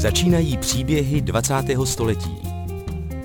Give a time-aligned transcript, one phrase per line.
[0.00, 1.54] Začínají příběhy 20.
[1.84, 2.36] století.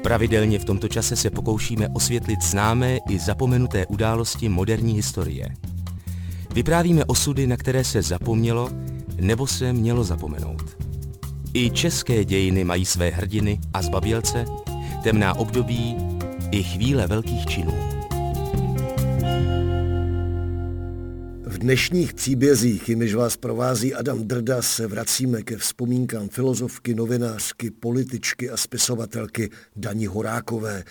[0.04, 5.49] Pravidelně v tomto čase se pokoušíme osvětlit známé i zapomenuté události moderní historie.
[6.53, 8.69] Vyprávíme osudy, na které se zapomnělo
[9.19, 10.77] nebo se mělo zapomenout.
[11.54, 14.46] I české dějiny mají své hrdiny a zbabělce,
[15.04, 15.96] temná období
[16.51, 17.95] i chvíle velkých činů.
[21.66, 28.57] Dnešních příbězích, jimiž vás provází Adam Drda, se vracíme ke vzpomínkám filozofky, novinářky, političky a
[28.57, 30.83] spisovatelky Daní Horákové.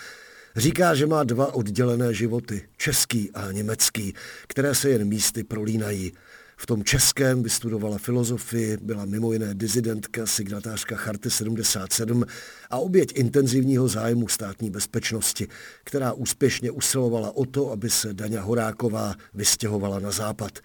[0.55, 4.13] Říká, že má dva oddělené životy, český a německý,
[4.47, 6.11] které se jen místy prolínají.
[6.57, 12.25] V tom českém vystudovala filozofii, byla mimo jiné dizidentka, signatářka Charty 77
[12.69, 15.47] a oběť intenzivního zájmu státní bezpečnosti,
[15.83, 20.59] která úspěšně usilovala o to, aby se Daňa Horáková vystěhovala na západ.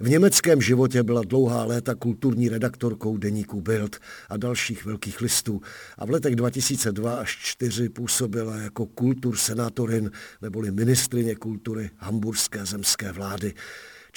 [0.00, 3.96] V německém životě byla dlouhá léta kulturní redaktorkou deníku Bild
[4.28, 5.60] a dalších velkých listů
[5.98, 10.10] a v letech 2002 až 2004 působila jako kultur senátorin
[10.42, 13.54] neboli ministrině kultury hamburské zemské vlády.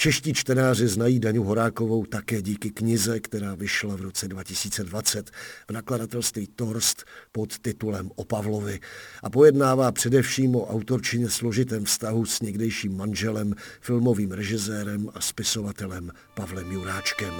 [0.00, 5.30] Čeští čtenáři znají Daňu Horákovou také díky knize, která vyšla v roce 2020
[5.68, 8.80] v nakladatelství Torst pod titulem O Pavlovi
[9.22, 16.72] a pojednává především o autorčině složitém vztahu s někdejším manželem, filmovým režisérem a spisovatelem Pavlem
[16.72, 17.34] Juráčkem.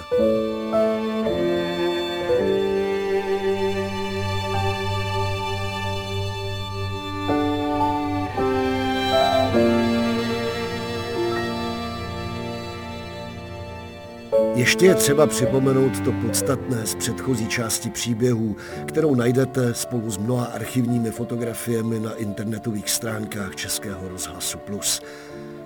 [14.61, 18.55] Ještě je třeba připomenout to podstatné z předchozí části příběhů,
[18.87, 25.01] kterou najdete spolu s mnoha archivními fotografiemi na internetových stránkách Českého rozhlasu Plus.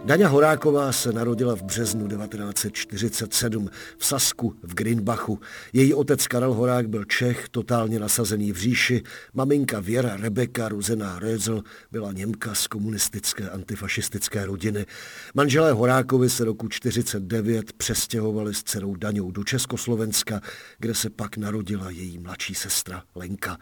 [0.06, 5.40] Daňa Horáková se narodila v březnu 1947 v Sasku v Greenbachu.
[5.74, 9.04] Její otec Karel Horák byl Čech, totálně nasazený v říši.
[9.34, 14.86] Maminka Věra Rebeka, ruzená Rezl, byla Němka z komunistické antifašistické rodiny.
[15.34, 20.42] Manželé Horákovi se roku 1949 přestěhovali s dcerou Daňou do Československa,
[20.80, 23.58] kde se pak narodila její mladší sestra Lenka.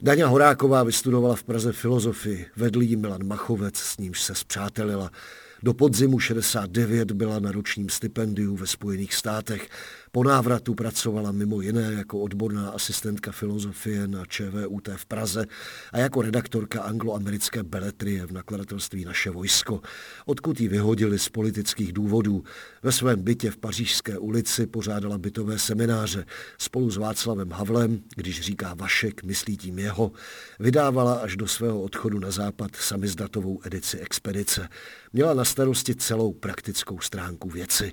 [0.00, 5.10] Daňa Horáková vystudovala v Praze filozofii, vedl jí Milan Machovec, s nímž se zpřátelila.
[5.62, 9.68] Do podzimu 69 byla na ročním stipendiu ve Spojených státech.
[10.12, 15.46] Po návratu pracovala mimo jiné jako odborná asistentka filozofie na ČVUT v Praze
[15.92, 19.80] a jako redaktorka angloamerické beletrie v nakladatelství Naše vojsko,
[20.26, 22.44] odkud ji vyhodili z politických důvodů.
[22.82, 26.26] Ve svém bytě v Pařížské ulici pořádala bytové semináře.
[26.58, 30.12] Spolu s Václavem Havlem, když říká Vašek, myslí tím jeho,
[30.60, 34.68] vydávala až do svého odchodu na západ samizdatovou edici Expedice.
[35.12, 37.92] Měla na starosti celou praktickou stránku věci.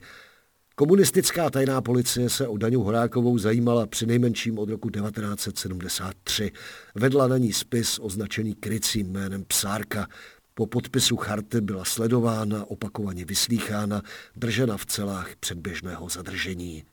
[0.80, 6.52] Komunistická tajná policie se o Daňu Horákovou zajímala přinejmenším od roku 1973.
[6.96, 10.08] Vedla na ní spis označený krycím jménem Psárka.
[10.54, 14.02] Po podpisu charty byla sledována, opakovaně vyslýchána,
[14.36, 16.84] držena v celách předběžného zadržení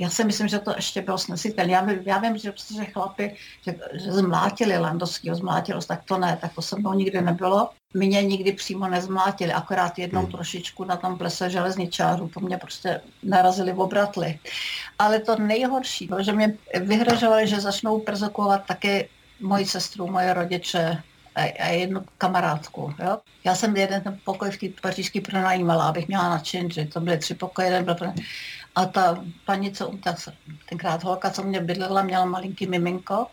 [0.00, 1.72] já si myslím, že to ještě bylo snesitelné.
[1.72, 6.38] Já, já vím, že, prostě, že chlapi, že, že zmlátili Landovského, zmlátilo, tak to ne,
[6.40, 7.70] tak to se mnou nikdy nebylo.
[7.94, 10.30] Mě nikdy přímo nezmlátili, akorát jednou hmm.
[10.30, 14.38] trošičku na tom plese železničářů, to mě prostě narazili v obratli.
[14.98, 19.04] Ale to nejhorší, že mě vyhražovali, že začnou persekuovat také
[19.40, 21.02] moji sestru, moje rodiče,
[21.34, 22.94] a jednu kamarádku.
[23.04, 23.18] Jo?
[23.44, 26.86] Já jsem jeden ten pokoj v té pařížské pronajímala, abych měla na činži.
[26.86, 28.28] To byly tři pokoje, jeden byl pronajímala.
[28.74, 30.14] A ta paní, co, ta,
[30.68, 33.26] tenkrát holka, co mě bydlela, měla malinký miminko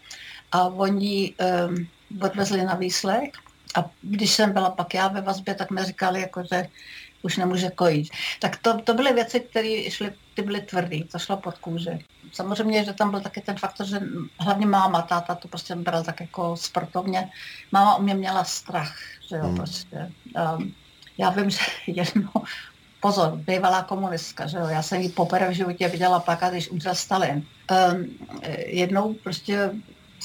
[0.52, 1.34] a oni
[1.68, 1.88] um,
[2.22, 3.30] odvezli na výslech
[3.76, 6.68] a když jsem byla pak já ve vazbě, tak mi říkali, jako, že
[7.22, 8.08] už nemůže kojit.
[8.40, 12.06] Tak to, to byly věci, které šly, ty byly tvrdý, to šlo pod kůži.
[12.32, 14.00] Samozřejmě, že tam byl taky ten faktor, že
[14.40, 17.30] hlavně máma, táta to prostě bral tak jako sportovně.
[17.72, 18.96] Máma u mě měla strach,
[19.30, 19.56] že jo, hmm.
[19.56, 20.12] prostě.
[20.58, 20.74] Um,
[21.18, 22.32] já vím, že jedno
[23.00, 26.96] pozor, bývalá komunistka, že jo, já jsem ji poprvé v životě viděla plakat, když umřel
[26.96, 27.46] Stalin.
[27.72, 28.06] Um,
[28.66, 29.72] jednou prostě,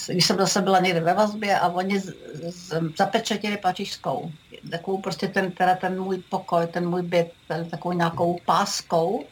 [0.09, 2.15] když jsem zase byla někde ve vazbě a oni z,
[2.49, 4.31] z, zapečetili pačičskou,
[4.71, 9.25] takovou prostě ten, teda ten můj pokoj, ten můj byt, ten, takovou nějakou páskou.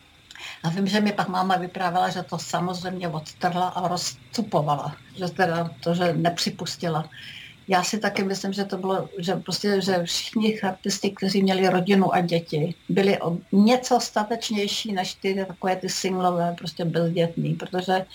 [0.62, 5.70] A vím, že mi pak máma vyprávěla, že to samozřejmě odtrhla a rozcupovala, že teda
[5.80, 7.10] to, že nepřipustila.
[7.68, 12.14] Já si taky myslím, že to bylo, že prostě, že všichni artisti, kteří měli rodinu
[12.14, 13.18] a děti, byli
[13.52, 18.06] něco statečnější než ty takové ty singlové, prostě bezdětný, protože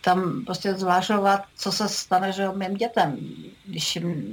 [0.00, 3.18] tam prostě zvážovat, co se stane, že mým dětem,
[3.66, 4.24] když jim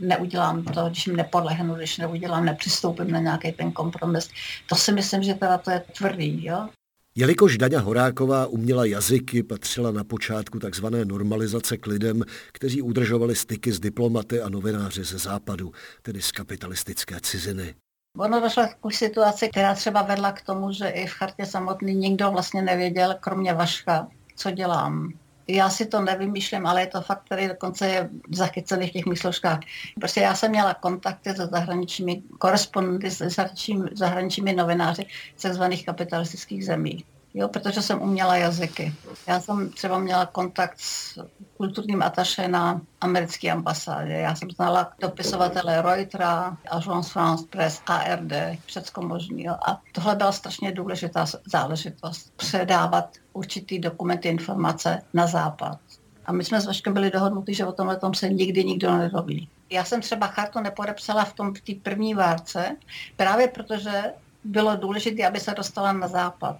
[0.00, 4.30] neudělám to, když jim nepodlehnu, když neudělám, nepřistoupím na nějaký ten kompromis.
[4.66, 6.68] To si myslím, že teda to je tvrdý, jo.
[7.14, 12.22] Jelikož Daňa Horáková uměla jazyky, patřila na počátku takzvané normalizace k lidem,
[12.52, 15.72] kteří udržovali styky s diplomaty a novináři ze západu,
[16.02, 17.74] tedy z kapitalistické ciziny.
[18.18, 22.30] Ono došlo k situaci, která třeba vedla k tomu, že i v chartě samotný nikdo
[22.30, 24.08] vlastně nevěděl, kromě Vaška,
[24.38, 25.12] co dělám.
[25.48, 29.60] Já si to nevymýšlím, ale je to fakt, který dokonce je zachycený v těch mísložkách.
[30.00, 35.06] Prostě já jsem měla kontakty se zahraničními korespondenty, se zahraničními, zahraničními novináři
[35.36, 35.62] z tzv.
[35.86, 38.94] kapitalistických zemí jo, protože jsem uměla jazyky.
[39.26, 41.18] Já jsem třeba měla kontakt s
[41.56, 44.12] kulturním ataše na americké ambasádě.
[44.12, 48.32] Já jsem znala dopisovatele Reutera, Agence France Press, ARD,
[48.66, 49.48] všecko možný.
[49.48, 52.32] A tohle byla strašně důležitá záležitost.
[52.36, 55.78] Předávat určitý dokumenty, informace na západ.
[56.26, 59.48] A my jsme s Vaškem byli dohodnutí, že o tomhle tom se nikdy nikdo nedoví.
[59.70, 62.76] Já jsem třeba chartu nepodepsala v tom v té první várce,
[63.16, 64.02] právě protože
[64.44, 66.56] bylo důležité, aby se dostala na západ.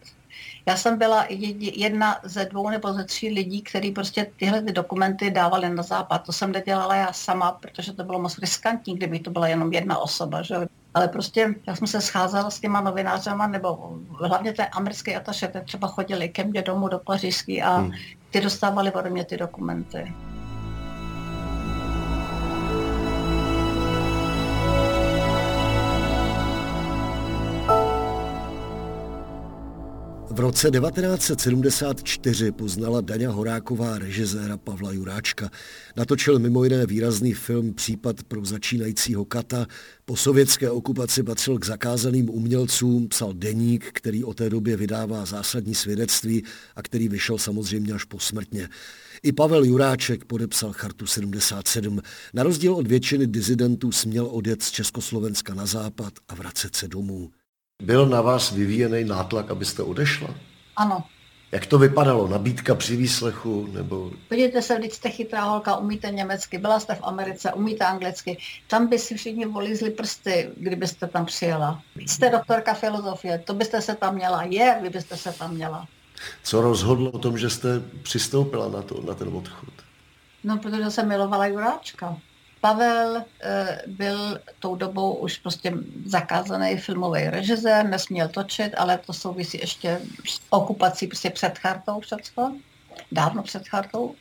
[0.67, 1.27] Já jsem byla
[1.61, 6.19] jedna ze dvou nebo ze tří lidí, kteří prostě tyhle ty dokumenty dávali na západ.
[6.19, 9.99] To jsem nedělala já sama, protože to bylo moc riskantní, kdyby to byla jenom jedna
[9.99, 10.43] osoba.
[10.43, 10.57] Že?
[10.95, 15.65] Ale prostě já jsem se scházela s těma novinářama, nebo hlavně ten americký ataše, ten
[15.65, 17.93] třeba chodili ke mně domů do Pařížský a hmm.
[18.31, 20.15] ty dostávali ode mě ty dokumenty.
[30.39, 35.51] V roce 1974 poznala Daňa Horáková režiséra Pavla Juráčka.
[35.97, 39.67] Natočil mimo jiné výrazný film Případ pro začínajícího kata.
[40.05, 45.75] Po sovětské okupaci patřil k zakázaným umělcům, psal deník, který o té době vydává zásadní
[45.75, 46.45] svědectví
[46.77, 48.69] a který vyšel samozřejmě až posmrtně.
[49.23, 52.01] I Pavel Juráček podepsal Chartu 77.
[52.35, 57.31] Na rozdíl od většiny dizidentů směl odjet z Československa na západ a vracet se domů.
[57.83, 60.29] Byl na vás vyvíjený nátlak, abyste odešla?
[60.77, 61.05] Ano.
[61.53, 62.29] Jak to vypadalo?
[62.29, 63.69] Nabídka při výslechu?
[63.73, 64.11] Nebo...
[64.29, 68.39] Podívejte se, když jste chytrá holka, umíte německy, byla jste v Americe, umíte anglicky.
[68.67, 71.83] Tam by si všichni volízli prsty, kdybyste tam přijela.
[72.07, 74.43] Jste doktorka filozofie, to byste se tam měla.
[74.43, 75.89] Je, vy byste se tam měla.
[76.43, 77.69] Co rozhodlo o tom, že jste
[78.03, 79.75] přistoupila na, to, na ten odchod?
[80.45, 82.17] No, protože jsem milovala Juráčka.
[82.61, 85.73] Pavel e, byl tou dobou už prostě
[86.05, 92.53] zakázaný filmový režisér, nesměl točit, ale to souvisí ještě s okupací prostě před chartou všecko,
[93.13, 94.15] dávno před chartou.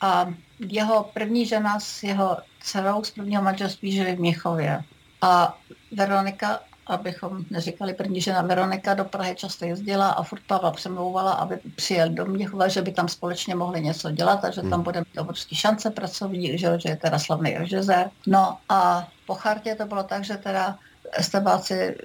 [0.00, 4.82] A jeho první žena s jeho dcerou z prvního manželství žili v Měchově.
[5.22, 5.58] A
[5.92, 11.58] Veronika abychom neříkali první žena Veronika do Prahy často jezdila a furt Pavla přemlouvala, aby
[11.76, 14.82] přijel do Měchova, že by tam společně mohli něco dělat a že tam hmm.
[14.82, 18.10] bude mít obrovský šance pracovní, že, že je teda slavný režisér.
[18.26, 20.78] No a po chartě to bylo tak, že teda
[21.12, 21.96] estebáci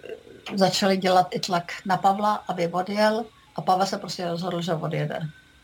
[0.55, 3.25] začali dělat i tlak na Pavla, aby odjel
[3.55, 5.19] a Pavel se prostě rozhodl, že odjede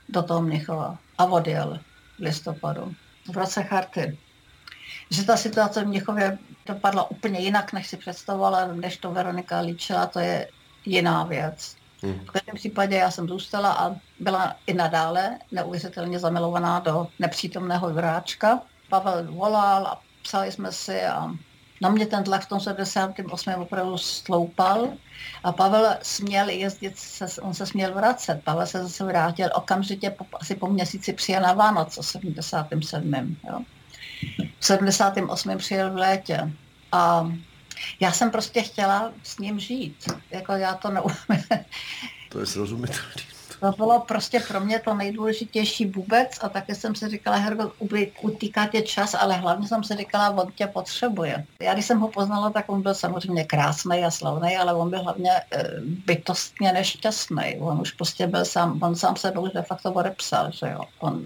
[0.09, 1.79] do toho Měchova a odjel
[2.19, 2.93] v listopadu
[3.33, 4.17] v roce charty
[5.09, 10.05] že ta situace v Měchově dopadla úplně jinak, než si představovala, než to Veronika líčila,
[10.05, 10.47] to je
[10.85, 11.75] jiná věc.
[12.03, 12.19] Hmm.
[12.19, 18.61] V každém případě já jsem zůstala a byla i nadále neuvěřitelně zamilovaná do nepřítomného Juráčka.
[18.89, 21.31] Pavel volal a psali jsme si a
[21.81, 23.53] na mě ten tlak v tom 78.
[23.53, 24.87] opravdu sloupal
[25.43, 28.41] a Pavel směl jezdit, se, on se směl vracet.
[28.43, 33.37] Pavel se zase vrátil okamžitě, po, asi po měsíci přijel na Vánoce 77.
[33.49, 33.59] Jo.
[34.59, 35.57] V 78.
[35.57, 36.51] přijel v létě
[36.91, 37.31] a
[37.99, 40.09] já jsem prostě chtěla s ním žít.
[40.31, 41.17] Jako já to neumím.
[42.29, 43.11] To je srozumitelné.
[43.59, 47.71] To bylo prostě pro mě to nejdůležitější vůbec a také jsem si říkala, Hergo,
[48.21, 51.45] utíká tě čas, ale hlavně jsem si říkala, on tě potřebuje.
[51.61, 55.03] Já když jsem ho poznala, tak on byl samozřejmě krásný a slavný, ale on byl
[55.03, 55.43] hlavně e,
[55.81, 57.57] bytostně nešťastný.
[57.59, 60.81] On už prostě byl sám, on sám se už de facto odepsal, že jo.
[60.99, 61.23] On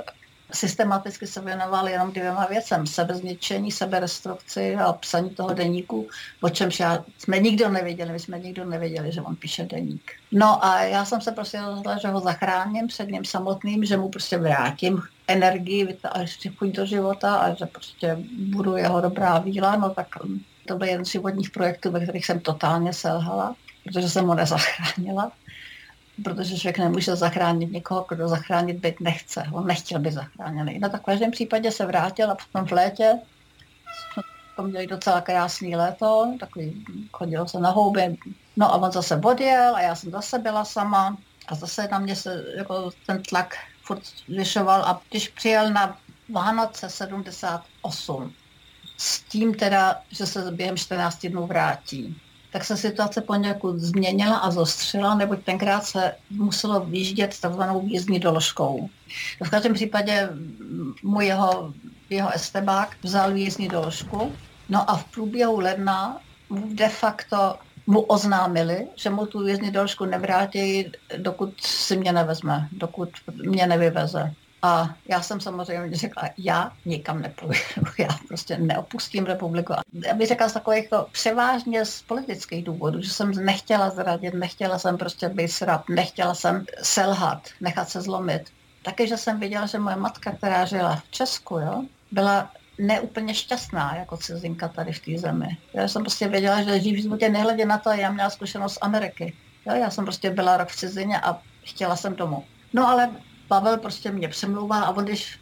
[0.54, 2.88] systematicky se věnoval jenom dvěma věcem.
[2.88, 6.08] Sebezničení, seberestrukci a psaní toho deníku,
[6.42, 10.12] o čemž já, jsme nikdo nevěděli, my jsme nikdo nevěděli, že on píše deník.
[10.32, 14.10] No a já jsem se prostě rozhodla, že ho zachráním před ním samotným, že mu
[14.10, 16.20] prostě vrátím energii a
[16.58, 18.18] chuť do života a že prostě
[18.50, 20.08] budu jeho dobrá víla, no tak
[20.68, 25.32] to byl jeden z životních projektů, ve kterých jsem totálně selhala, protože jsem ho nezachránila
[26.24, 29.44] protože člověk nemůže zachránit někoho, kdo zachránit být nechce.
[29.52, 30.80] On nechtěl být zachráněný.
[30.80, 33.20] No tak v každém případě se vrátil a potom v létě
[34.54, 38.18] jsme měli docela krásný léto, takový, chodilo se na houby.
[38.58, 42.16] No a on zase odjel a já jsem zase byla sama a zase na mě
[42.16, 45.98] se jako ten tlak furt zvyšoval a když přijel na
[46.34, 48.34] Vánoce 78,
[48.98, 54.52] s tím teda, že se během 14 dnů vrátí, tak se situace poněkud změnila a
[54.52, 58.90] zostřila, neboť tenkrát se muselo vyjíždět takzvanou výjezdní doložkou.
[59.44, 60.30] V každém případě
[61.04, 61.74] mu jeho,
[62.10, 64.32] jeho estebák vzal výjezdní doložku,
[64.70, 66.18] no a v průběhu ledna
[66.74, 67.56] de facto
[67.88, 73.10] mu oznámili, že mu tu výjezdní doložku nevrátí, dokud si mě nevezme, dokud
[73.46, 74.34] mě nevyveze.
[74.62, 77.60] A já jsem samozřejmě řekla, já nikam nepůjdu,
[78.00, 79.74] já prostě neopustím republiku.
[80.06, 84.80] Já bych řekla z takových to převážně z politických důvodů, že jsem nechtěla zradit, nechtěla
[84.80, 88.50] jsem prostě být srab, nechtěla jsem selhat, nechat se zlomit.
[88.84, 93.96] Taky, že jsem viděla, že moje matka, která žila v Česku, jo, byla neúplně šťastná
[93.96, 95.58] jako cizinka tady v té zemi.
[95.74, 98.78] Já jsem prostě věděla, že žijí v životě nehledě na to, já měla zkušenost z
[98.82, 99.34] Ameriky.
[99.66, 102.44] Jo, já jsem prostě byla rok v cizině a chtěla jsem domů.
[102.74, 103.10] No ale
[103.52, 105.40] Pavel prostě mě přemlouval a on když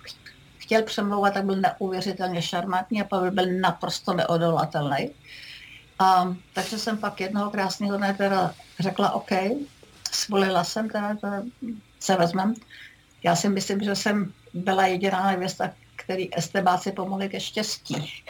[0.57, 5.09] chtěl přemlouvat, tak byl neuvěřitelně šarmantní a Pavel byl naprosto neodolatelný.
[5.99, 9.29] A, takže jsem pak jednoho krásného dne teda řekla OK,
[10.11, 11.43] svolila jsem teda, teda
[11.99, 12.53] se vezmem.
[13.23, 18.23] Já si myslím, že jsem byla jediná nevěsta, který estebáci pomohli ke štěstí.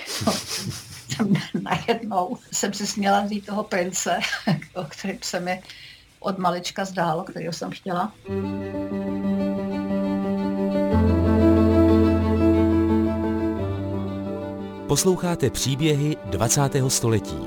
[1.64, 4.20] najednou jsem si směla vzít toho prince,
[4.74, 5.64] o kterým se mi
[6.20, 8.14] od malička zdálo, kterého jsem chtěla.
[14.90, 16.62] Posloucháte příběhy 20.
[16.88, 17.38] století.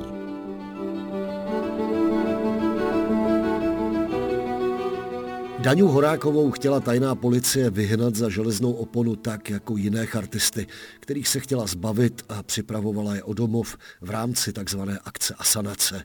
[5.58, 10.66] Daňu Horákovou chtěla tajná policie vyhnat za železnou oponu tak jako jiné chartisty,
[11.00, 16.04] kterých se chtěla zbavit a připravovala je o domov v rámci takzvané akce Asanace.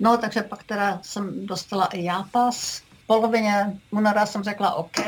[0.00, 2.82] No, takže pak teda jsem dostala i já pas.
[3.04, 4.98] V polovině února jsem řekla OK,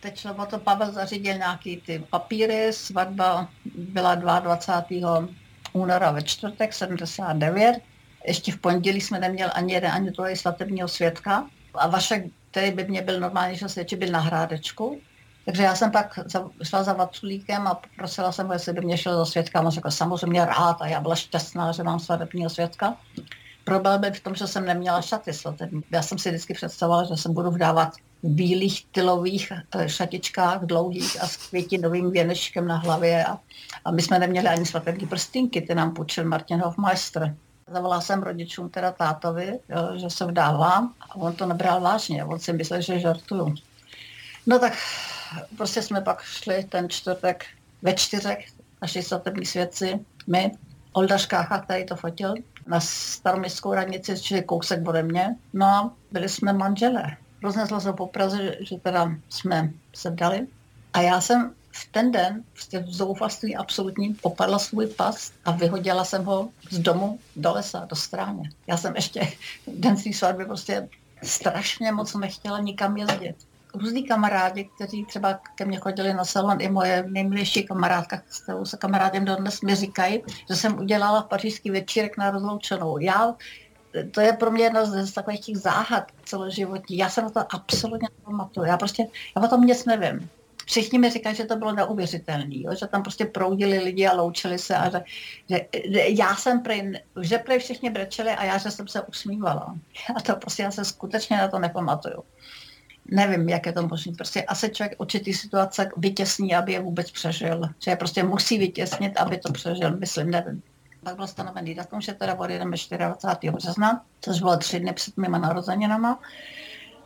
[0.00, 5.28] teď o to Pavel zařídil nějaký ty papíry, svatba byla 22.
[5.72, 7.76] února ve čtvrtek 79.
[8.26, 11.46] Ještě v pondělí jsme neměli ani jeden, ani druhý svatebního svědka.
[11.74, 15.00] A Vašek, který by mě byl normálně, že svědčí, byl na hrádečku.
[15.44, 16.18] Takže já jsem pak
[16.62, 19.60] šla za Vaculíkem a poprosila jsem ho, jestli by mě šel za svědka.
[19.60, 22.96] On řekl samozřejmě rád a já byla šťastná, že mám svatebního svědka.
[23.64, 25.82] Problém byl v tom, že jsem neměla šaty svatební.
[25.90, 29.52] Já jsem si vždycky představovala, že se budu vdávat bílých tylových
[29.86, 33.24] šatičkách dlouhých a s květinovým věnečkem na hlavě.
[33.24, 33.38] A,
[33.84, 37.34] a my jsme neměli ani svatební prstinky, ty nám půjčil Martin Hofmeister.
[37.72, 42.38] Zavolala jsem rodičům, teda tátovi, jo, že se vdávám a on to nebral vážně, on
[42.38, 43.54] si myslel, že žartuju.
[44.46, 44.72] No tak
[45.56, 47.44] prostě jsme pak šli ten čtvrtek
[47.82, 48.46] ve čtyřech,
[48.82, 50.50] naši svatební svědci, my,
[50.92, 52.34] Olda Škácha, který to fotil,
[52.66, 55.36] na staroměstskou radnici, čili kousek ode mě.
[55.52, 57.16] No a byli jsme manželé.
[57.42, 60.46] Roznesla se po Praze, že teda jsme se vdali.
[60.92, 66.04] A já jsem v ten den prostě v zoufalství absolutní popadla svůj pas a vyhodila
[66.04, 68.50] jsem ho z domu do lesa, do stráně.
[68.66, 69.20] Já jsem ještě
[69.66, 70.88] den své svatby prostě
[71.22, 73.36] strašně moc nechtěla nikam jezdit.
[73.74, 78.64] Různí kamarádi, kteří třeba ke mně chodili na salon, i moje nejmilější kamarádka, s kterou
[78.64, 82.98] se kamarádem dodnes mi říkají, že jsem udělala pařížský večírek na rozloučenou.
[82.98, 83.34] Já
[84.10, 86.96] to je pro mě jedna z takových těch záhad celoživotní.
[86.96, 88.66] Já se na to absolutně nepamatuju.
[88.66, 90.30] Já prostě, já o tom nic nevím.
[90.66, 94.76] Všichni mi říkají, že to bylo neuvěřitelné, že tam prostě proudili lidi a loučili se
[94.76, 95.02] a že,
[95.50, 99.76] že, že já jsem prej, že prej všichni brečeli a já, že jsem se usmívala.
[100.16, 102.22] A to prostě já se skutečně na to nepamatuju.
[103.10, 104.12] Nevím, jak je to možné.
[104.12, 107.62] Prostě asi člověk určitý situace vytěsní, aby je vůbec přežil.
[107.78, 110.62] Že je prostě musí vytěsnit, aby to přežil, myslím, nevím
[111.08, 113.52] pak byl stanovený datum, že teda odjedeme 24.
[113.52, 116.20] března, což bylo tři dny před mýma narozeninama.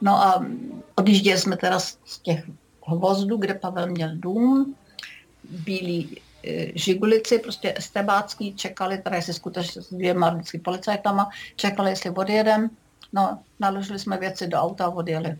[0.00, 0.44] No a
[0.94, 2.44] odjížděli jsme teda z těch
[2.87, 4.75] hvozdů, kde Pavel měl dům,
[5.50, 12.11] bílí e, žigulici, prostě estebácký, čekali, teda jestli skutečně s dvěma vždycky policajtama, čekali, jestli
[12.11, 12.71] odjedem.
[13.12, 15.38] No, naložili jsme věci do auta a odjeli.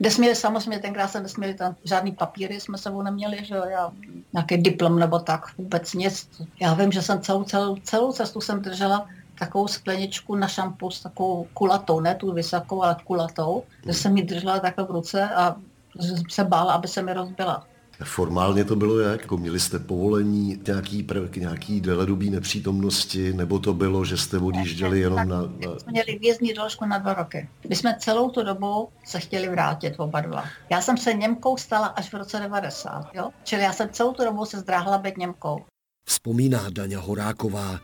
[0.00, 3.92] Nesměli, samozřejmě tenkrát se nesměli tam žádný papíry, jsme sebou neměli, že já,
[4.32, 6.30] nějaký diplom nebo tak, vůbec nic.
[6.60, 9.06] Já vím, že jsem celou, celou, celou cestu jsem držela
[9.38, 14.58] takovou skleničku na šampus, takovou kulatou, ne tu vysokou, ale kulatou, že jsem ji držela
[14.58, 15.56] takhle v ruce a
[16.00, 17.66] jsem se bála, aby se mi rozbila.
[18.04, 19.20] Formálně to bylo jak?
[19.20, 25.00] Jako měli jste povolení nějaký, k nějaký deledobí nepřítomnosti, nebo to bylo, že jste odjížděli
[25.00, 25.24] jenom na...
[25.24, 25.78] na...
[25.78, 27.48] Jsme měli vězní doložku na dva roky.
[27.68, 30.44] My jsme celou tu dobu se chtěli vrátit oba dva.
[30.70, 33.30] Já jsem se Němkou stala až v roce 90, jo?
[33.44, 35.64] Čili já jsem celou tu dobu se zdráhla být Němkou.
[36.06, 37.80] Vzpomíná Daňa Horáková.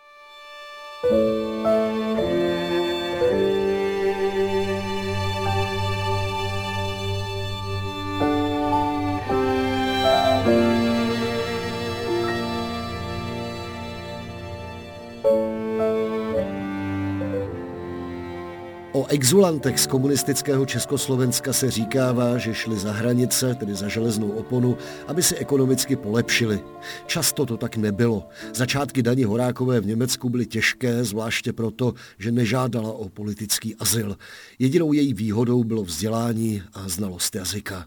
[19.11, 24.76] Exulantech z komunistického Československa se říkává, že šli za hranice, tedy za železnou oponu,
[25.07, 26.61] aby si ekonomicky polepšili.
[27.07, 28.29] Často to tak nebylo.
[28.55, 34.17] Začátky Daní Horákové v Německu byly těžké, zvláště proto, že nežádala o politický azyl.
[34.59, 37.87] Jedinou její výhodou bylo vzdělání a znalost jazyka.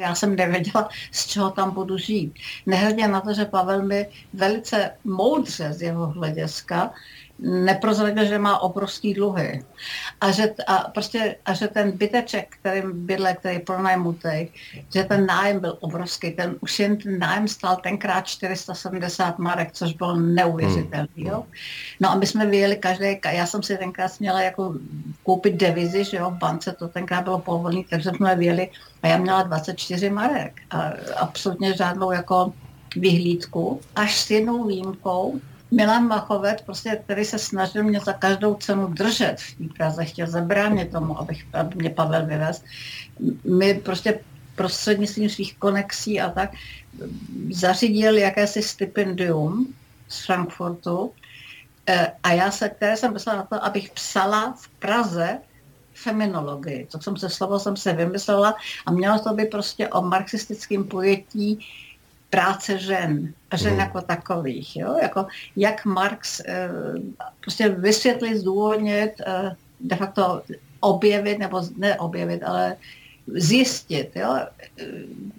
[0.00, 2.34] Já jsem nevěděla, z čeho tam budu žít.
[2.66, 6.92] Nehledě na to, že Pavel mi velice moudře z jeho hlediska
[7.38, 9.64] neprozradil, že má obrovský dluhy.
[10.20, 14.48] A že, a prostě, a že ten byteček, kterým bydle, který pronajmutý,
[14.94, 16.30] že ten nájem byl obrovský.
[16.30, 21.08] Ten, už jen ten nájem stál tenkrát 470 marek, což bylo neuvěřitelný.
[21.16, 21.26] Hmm.
[21.26, 21.44] Jo?
[22.00, 24.74] No a my jsme vyjeli každý, já jsem si tenkrát směla jako
[25.22, 28.70] koupit devizi, že jo, v bance to tenkrát bylo povolené, takže jsme vyjeli
[29.02, 30.60] a já měla 24 marek.
[30.70, 32.52] A absolutně žádnou jako
[32.96, 35.40] vyhlídku, až s jednou výjimkou,
[35.70, 40.26] Milan Machovec, prostě, který se snažil mě za každou cenu držet v té Praze, chtěl
[40.26, 42.64] zabránit tomu, abych, aby mě Pavel vyvez.
[43.44, 44.20] My prostě
[44.54, 46.50] prostřednictvím svých konexí a tak
[47.50, 49.74] zařídil jakési stipendium
[50.08, 51.12] z Frankfurtu
[51.86, 55.38] eh, a já se, které jsem myslela na to, abych psala v Praze
[55.94, 56.86] feminologii.
[56.92, 58.54] To jsem se slovo jsem se vymyslela
[58.86, 61.58] a mělo to být prostě o marxistickém pojetí
[62.36, 63.78] práce žen a žen mm.
[63.78, 64.76] jako takových.
[64.76, 64.96] Jo?
[65.02, 65.26] Jako,
[65.56, 66.68] jak Marx eh,
[67.40, 70.42] prostě vysvětlit, zdůvodnit, eh, de facto
[70.80, 72.76] objevit, nebo ne objevit, ale
[73.26, 74.36] zjistit jo?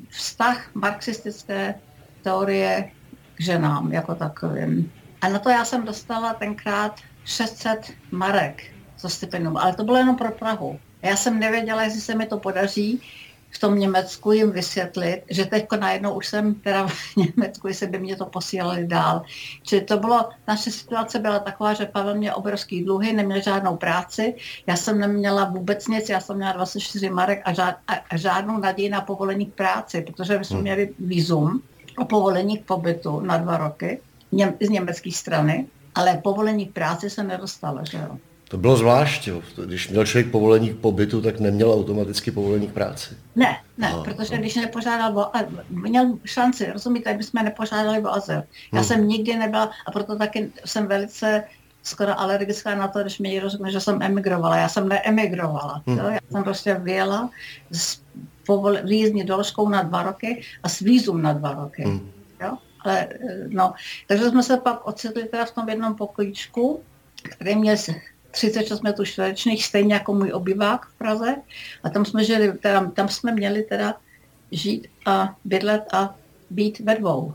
[0.09, 1.75] vztah marxistické
[2.23, 2.91] teorie
[3.35, 4.91] k ženám jako takovým.
[5.21, 8.63] A na to já jsem dostala tenkrát 600 marek
[8.97, 10.79] za stipendium, ale to bylo jenom pro Prahu.
[11.01, 13.01] Já jsem nevěděla, jestli se mi to podaří,
[13.57, 17.99] v tom Německu jim vysvětlit, že teď najednou už jsem teda v Německu, jestli by
[17.99, 19.21] mě to posílali dál.
[19.63, 24.35] Čili to bylo, naše situace byla taková, že Pavel měl obrovský dluhy, neměl žádnou práci,
[24.67, 28.89] já jsem neměla vůbec nic, já jsem měla 24 marek a, žád, a žádnou naději
[28.89, 30.63] na povolení k práci, protože my jsme hmm.
[30.63, 31.61] měli výzum
[31.97, 34.01] o povolení k pobytu na dva roky
[34.61, 38.17] z německé strany, ale povolení k práci se nedostalo, že jo.
[38.47, 39.41] To bylo zvlášť, jo.
[39.65, 43.15] Když měl člověk povolení k pobytu, tak neměl automaticky povolení k práci.
[43.35, 44.41] Ne, ne, no, protože no.
[44.41, 45.31] když nepožádal o
[45.69, 48.43] měl šanci, rozumíte, my jsme nepožádali o azyl.
[48.73, 48.83] Já hmm.
[48.83, 51.43] jsem nikdy nebyla, a proto taky jsem velice
[51.83, 54.57] skoro alergická na to, když mi někdo řekne, že jsem emigrovala.
[54.57, 55.83] Já jsem neemigrovala.
[55.87, 55.97] Hmm.
[55.97, 56.05] Jo?
[56.05, 57.29] Já jsem prostě vyjela
[57.71, 58.01] s
[58.45, 61.83] povol, výjízdní doložkou na dva roky a s vízum na dva roky.
[61.83, 62.11] Hmm.
[62.41, 62.57] Jo?
[62.79, 63.07] Ale,
[63.47, 63.73] no,
[64.07, 66.81] takže jsme se pak ocitli teda v tom jednom pokojíčku,
[67.23, 67.77] který měl
[68.37, 71.35] 36 metrů čtverečných, stejně jako můj obyvák v Praze.
[71.83, 73.93] A tam jsme, žili, teda, tam jsme měli teda
[74.51, 76.15] žít a bydlet a
[76.49, 77.33] být ve dvou.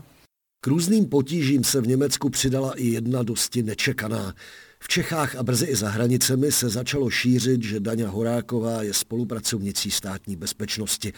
[0.61, 4.33] K různým potížím se v Německu přidala i jedna dosti nečekaná.
[4.79, 9.91] V Čechách a brzy i za hranicemi se začalo šířit, že Daňa Horáková je spolupracovnicí
[9.91, 11.13] státní bezpečnosti.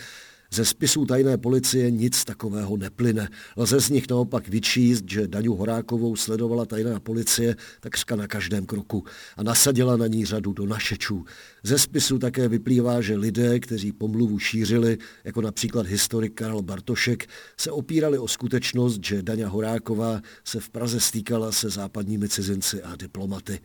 [0.54, 3.30] Ze spisů tajné policie nic takového neplyne.
[3.58, 9.04] Lze z nich naopak vyčíst, že Daňu Horákovou sledovala tajná policie takřka na každém kroku
[9.38, 11.26] a nasadila na ní řadu donašečů.
[11.64, 17.28] Ze spisu také vyplývá, že lidé, kteří pomluvu šířili, jako například historik Karel Bartošek,
[17.58, 22.96] se opírali o skutečnost, že Daňa Horáková se v Praze stýkala se západními cizinci a
[22.96, 23.60] diplomaty.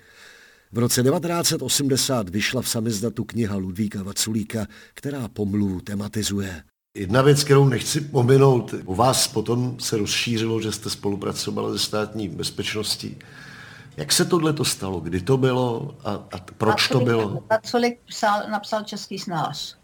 [0.72, 6.62] V roce 1980 vyšla v samizdatu kniha Ludvíka Vaculíka, která pomluvu tematizuje.
[6.96, 12.28] Jedna věc, kterou nechci pominout, u vás potom se rozšířilo, že jste spolupracovala se státní
[12.28, 13.18] bezpečností.
[13.96, 15.00] Jak se tohle to stalo?
[15.00, 17.44] Kdy to bylo a, a proč to bylo?
[17.50, 19.76] Vaculik psal, napsal český snář.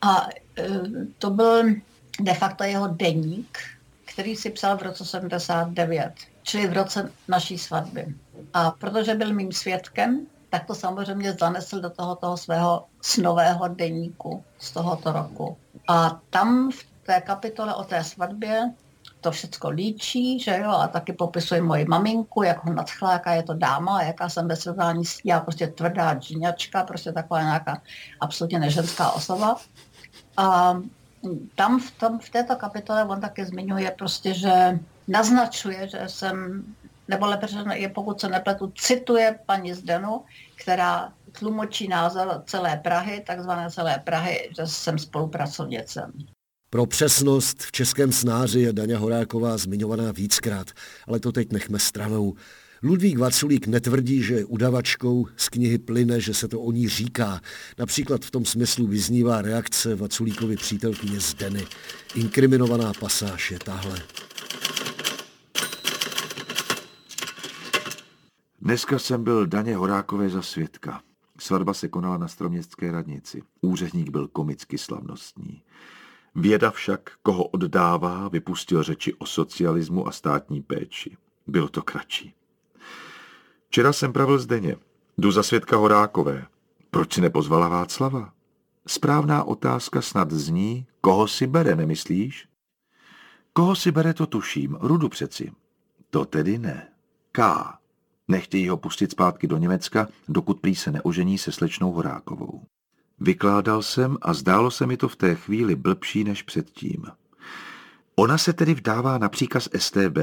[0.00, 0.80] A e,
[1.18, 1.62] to byl
[2.20, 3.58] de facto jeho deník,
[4.14, 8.14] který si psal v roce 79, čili v roce naší svatby.
[8.54, 14.44] A protože byl mým svědkem, tak to samozřejmě zanesl do toho, toho svého snového deníku
[14.58, 15.56] z tohoto roku.
[15.88, 18.70] A tam v té kapitole o té svatbě
[19.20, 23.42] to všechno líčí, že jo, a taky popisuje moji maminku, jak ho nadchla, jaká je
[23.42, 27.82] to dáma, jaká jsem ve srovnání s já prostě tvrdá džíňačka, prostě taková nějaká
[28.20, 29.56] absolutně neženská osoba.
[30.36, 30.76] A
[31.54, 36.64] tam v, tom, v této kapitole on taky zmiňuje prostě, že naznačuje, že jsem
[37.08, 40.24] nebo lepší je, pokud se nepletu, cituje paní Zdenu,
[40.62, 46.12] která tlumočí názor celé Prahy, takzvané celé Prahy, že jsem spolupracovnicem.
[46.70, 50.66] Pro přesnost v českém snáři je Daňa Horáková zmiňovaná víckrát,
[51.06, 52.34] ale to teď nechme stranou.
[52.84, 57.40] Ludvík Vaculík netvrdí, že udavačkou, z knihy plyne, že se to o ní říká.
[57.78, 61.66] Například v tom smyslu vyznívá reakce Vaculíkovi přítelkyně Zdeny.
[62.14, 64.02] Inkriminovaná pasáž je tahle.
[68.60, 71.02] Dneska jsem byl Daně Horákové za svědka.
[71.40, 73.42] Svatba se konala na stroměstské radnici.
[73.60, 75.62] Úředník byl komicky slavnostní.
[76.34, 81.16] Věda však, koho oddává, vypustil řeči o socialismu a státní péči.
[81.46, 82.34] Bylo to kratší.
[83.74, 84.76] Včera jsem pravil zdeně.
[85.18, 86.46] Jdu za svědka Horákové.
[86.90, 88.32] Proč si nepozvala Václava?
[88.86, 92.48] Správná otázka snad zní, koho si bere, nemyslíš?
[93.52, 94.78] Koho si bere, to tuším.
[94.80, 95.52] Rudu přeci.
[96.10, 96.88] To tedy ne.
[97.32, 97.64] K.
[98.28, 102.62] Nechtějí ho pustit zpátky do Německa, dokud prý se neožení se slečnou Horákovou.
[103.20, 107.04] Vykládal jsem a zdálo se mi to v té chvíli blbší než předtím.
[108.16, 110.18] Ona se tedy vdává na příkaz STB?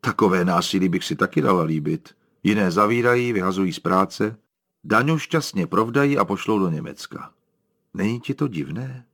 [0.00, 2.14] Takové násilí bych si taky dala líbit.
[2.46, 4.36] Jiné zavírají, vyhazují z práce,
[4.84, 7.32] Daňu šťastně provdají a pošlou do Německa.
[7.94, 9.04] Není ti to divné?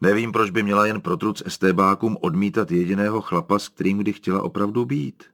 [0.00, 4.42] Nevím, proč by měla jen pro truc STBákům odmítat jediného chlapa, s kterým kdy chtěla
[4.42, 5.24] opravdu být.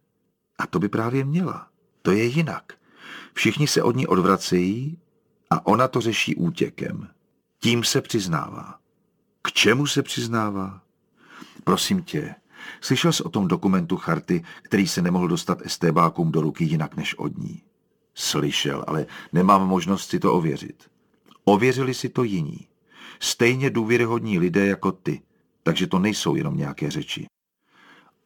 [0.59, 1.69] A to by právě měla.
[2.03, 2.73] To je jinak.
[3.33, 4.99] Všichni se od ní odvracejí
[5.51, 7.09] a ona to řeší útěkem.
[7.61, 8.79] Tím se přiznává.
[9.43, 10.81] K čemu se přiznává?
[11.65, 12.35] Prosím tě,
[12.81, 17.15] slyšel jsi o tom dokumentu charty, který se nemohl dostat STBákům do ruky jinak než
[17.15, 17.63] od ní?
[18.15, 20.91] Slyšel, ale nemám možnost si to ověřit.
[21.45, 22.67] Ověřili si to jiní.
[23.21, 25.23] Stejně důvěryhodní lidé jako ty,
[25.63, 27.27] takže to nejsou jenom nějaké řeči.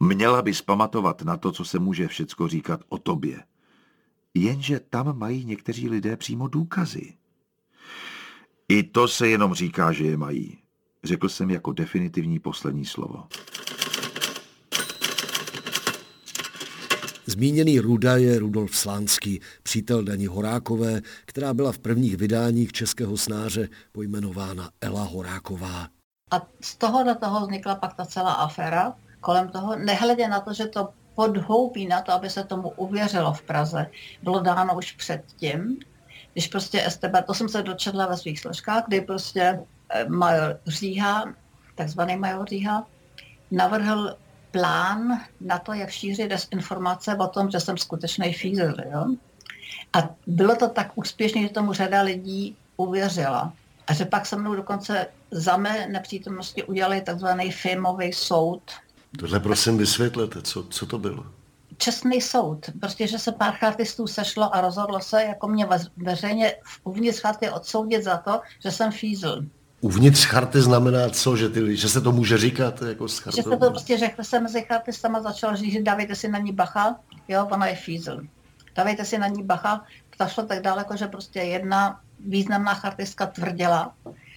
[0.01, 3.43] Měla bys pamatovat na to, co se může všecko říkat o tobě.
[4.35, 7.15] Jenže tam mají někteří lidé přímo důkazy.
[8.69, 10.59] I to se jenom říká, že je mají.
[11.05, 13.25] Řekl jsem jako definitivní poslední slovo.
[17.27, 23.69] Zmíněný Ruda je Rudolf Slánský, přítel Daní Horákové, která byla v prvních vydáních českého snáře
[23.93, 25.89] pojmenována Ela Horáková.
[26.31, 30.53] A z toho do toho vznikla pak ta celá aféra kolem toho, nehledě na to,
[30.53, 33.87] že to podhoubí na to, aby se tomu uvěřilo v Praze,
[34.23, 35.79] bylo dáno už předtím,
[36.33, 41.35] když prostě STB, to jsem se dočetla ve svých složkách, kdy prostě eh, major Říha,
[41.75, 42.87] takzvaný major Říha,
[43.51, 44.17] navrhl
[44.53, 48.75] plán na to, jak šířit desinformace o tom, že jsem skutečný fízel.
[48.93, 49.07] Jo?
[49.93, 53.53] A bylo to tak úspěšné, že tomu řada lidí uvěřila.
[53.87, 58.63] A že pak se mnou dokonce za mé nepřítomnosti udělali takzvaný filmový soud.
[59.19, 61.27] Tohle prosím vysvětlete, co, co to bylo?
[61.79, 62.71] Čestný soud.
[62.81, 68.05] Prostě, že se pár chartistů sešlo a rozhodlo se, jako mě veřejně uvnitř charty odsoudit
[68.05, 69.43] za to, že jsem fízl.
[69.83, 73.37] Uvnitř charty znamená co, že, ty, že se to může říkat jako s chartou?
[73.37, 76.53] Že se to prostě řekl se mezi chartistama začal říct, že dávejte si na ní
[76.53, 76.97] bacha,
[77.29, 78.21] jo, ona je fízl.
[78.77, 79.85] Dávejte si na ní bacha,
[80.19, 83.95] to šlo tak daleko, že prostě jedna významná chartistka tvrdila,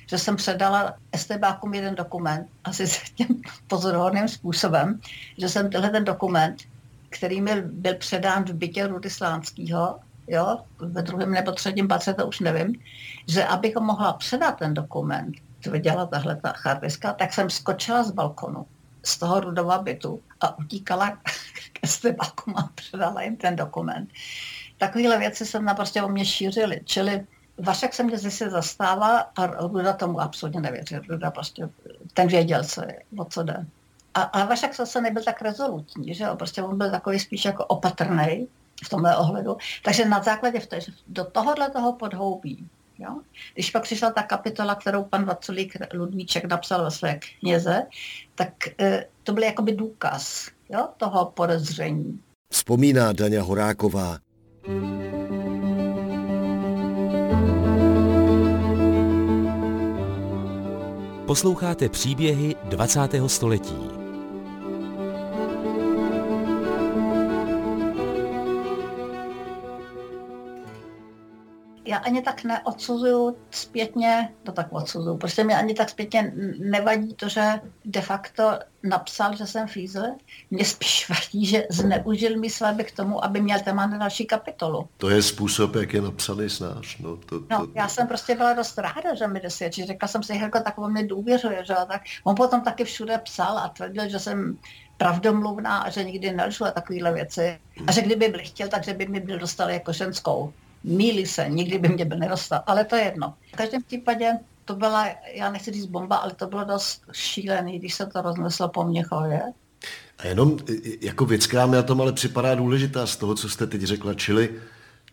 [0.09, 4.99] že jsem předala STBákům jeden dokument, asi s tím pozoruhodným způsobem,
[5.37, 6.57] že jsem tenhle ten dokument,
[7.09, 12.27] který mi byl předán v bytě Rudy Slánského, jo, ve druhém nebo třetím patře, to
[12.27, 12.75] už nevím,
[13.27, 15.35] že abych mohla předat ten dokument,
[15.71, 18.65] viděla tahle ta chartiska, tak jsem skočila z balkonu
[19.05, 21.09] z toho rudova bytu a utíkala
[21.73, 24.09] ke stebákům a předala jim ten dokument.
[24.77, 26.81] Takovéhle věci se naprosto o mě šířily.
[26.85, 27.25] Čili
[27.57, 30.95] Vašek se mě zase zastává a Ruda tomu absolutně nevěří.
[31.09, 31.69] Ruda prostě,
[32.13, 33.65] ten věděl, co je, o co jde.
[34.13, 36.35] A, a Vašek zase nebyl tak rezolutní, že jo?
[36.35, 38.47] Prostě on byl takový spíš jako opatrný
[38.83, 39.57] v tomhle ohledu.
[39.83, 43.21] Takže na základě v té, do tohohle toho podhoubí Jo?
[43.53, 47.83] Když pak přišla ta kapitola, kterou pan Vaculík Ludvíček napsal ve své knize,
[48.35, 52.19] tak e, to byl jakoby důkaz jo, toho podezření.
[52.53, 54.17] Vzpomíná Daňa Horáková.
[61.25, 62.99] Posloucháte příběhy 20.
[63.27, 63.94] století.
[71.95, 77.29] Já ani tak neodsuzuju zpětně, to tak odsuzuju, prostě mi ani tak zpětně nevadí to,
[77.29, 80.03] že de facto napsal, že jsem fízl,
[80.51, 84.87] mě spíš vadí, že zneužil mi své k tomu, aby měl téma na další kapitolu.
[84.97, 86.97] To je způsob, jak je napsaný snáš.
[86.97, 87.45] No, to, to...
[87.49, 89.85] no já jsem prostě byla dost ráda, že mi dosvědčí.
[89.85, 92.01] Řekla jsem si, jako takovou mě důvěřuje, že tak.
[92.23, 94.57] On potom taky všude psal a tvrdil, že jsem
[94.97, 97.59] pravdomluvná a že nikdy nelžu a takovéhle věci.
[97.87, 100.53] A že kdyby byl chtěl, takže by mi byl dostal jako ženskou
[100.85, 103.33] mílí se, nikdy by mě byl nedostal, ale to je jedno.
[103.53, 104.31] V každém případě
[104.65, 108.69] to byla, já nechci říct bomba, ale to bylo dost šílený, když se to rozneslo
[108.69, 109.41] po Měchově.
[110.19, 110.57] A jenom
[111.01, 114.13] jako věc, která mi na tom ale připadá důležitá z toho, co jste teď řekla,
[114.13, 114.49] čili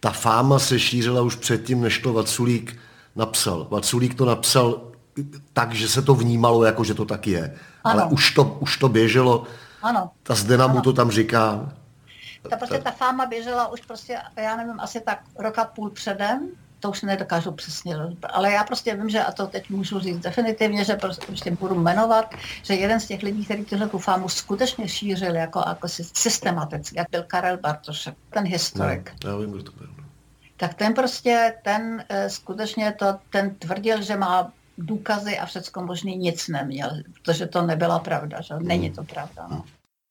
[0.00, 2.76] ta fáma se šířila už předtím, než to Vaculík
[3.16, 3.66] napsal.
[3.70, 4.82] Vaculík to napsal
[5.52, 7.56] tak, že se to vnímalo, jako že to tak je.
[7.84, 8.00] Ano.
[8.02, 9.44] Ale už to, už to běželo.
[9.82, 10.10] Ano.
[10.22, 10.74] Ta Zdena ano.
[10.74, 11.72] mu to tam říká.
[12.50, 16.48] Ta prostě ta fáma běžela už prostě, já nevím, asi tak roka půl předem,
[16.80, 20.84] to už nedokážu přesně, ale já prostě vím, že, a to teď můžu říct definitivně,
[20.84, 24.88] že prostě, prostě budu jmenovat, že jeden z těch lidí, který tuhle tu fámu skutečně
[24.88, 29.12] šířil jako, jako systematicky, jak byl Karel Bartošek, ten historik.
[29.24, 29.86] No, já vím, kdo to byl.
[29.98, 30.04] No.
[30.56, 36.16] Tak ten prostě, ten uh, skutečně to, ten tvrdil, že má důkazy a všechno možný
[36.16, 36.90] nic neměl,
[37.22, 38.54] protože to nebyla pravda, že?
[38.58, 39.46] Není to pravda.
[39.50, 39.64] No.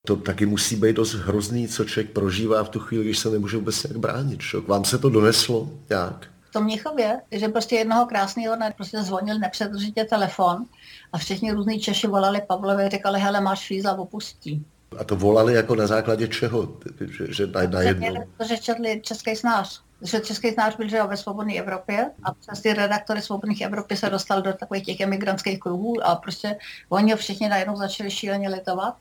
[0.08, 3.58] To taky musí být dost hrozný, co člověk prožívá v tu chvíli, když se nemůže
[3.58, 4.42] vůbec jak bránit.
[4.42, 4.68] Šok.
[4.68, 5.70] Vám se to doneslo?
[5.90, 6.28] Jak?
[6.50, 10.66] V tom Mnichově, že prostě jednoho krásného dne prostě zvonil nepřetržitě telefon
[11.14, 14.66] a všichni různí Češi volali Pavlovi říkali, hele, máš fízla, opustí.
[15.00, 16.78] A to volali jako na základě čeho?
[17.00, 18.08] Že, že na, na jedno...
[18.48, 19.82] Že četli Český snář.
[20.02, 24.10] Že Český snář byl že ve Svobodné Evropě a přes ty redaktory Svobodných Evropy se
[24.10, 26.58] dostal do takových těch emigrantských kruhů a prostě
[26.90, 28.96] oni ho všichni najednou začali šíleně litovat.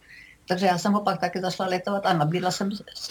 [0.51, 2.71] Takže já jsem ho pak taky zašla litovat a nabídla jsem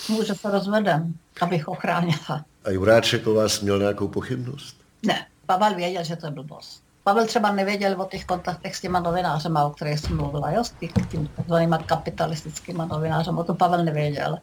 [0.10, 2.46] mu, že se rozvedem, abych ho chránila.
[2.66, 4.78] A Juráček o vás měl nějakou pochybnost?
[5.06, 6.84] Ne, Pavel věděl, že to je blbost.
[7.04, 10.74] Pavel třeba nevěděl o těch kontaktech s těma novinářema, o kterých jsem mluvila, jo, s
[11.12, 14.38] tím takzvanýma kapitalistickými novinářem, o tom Pavel nevěděl.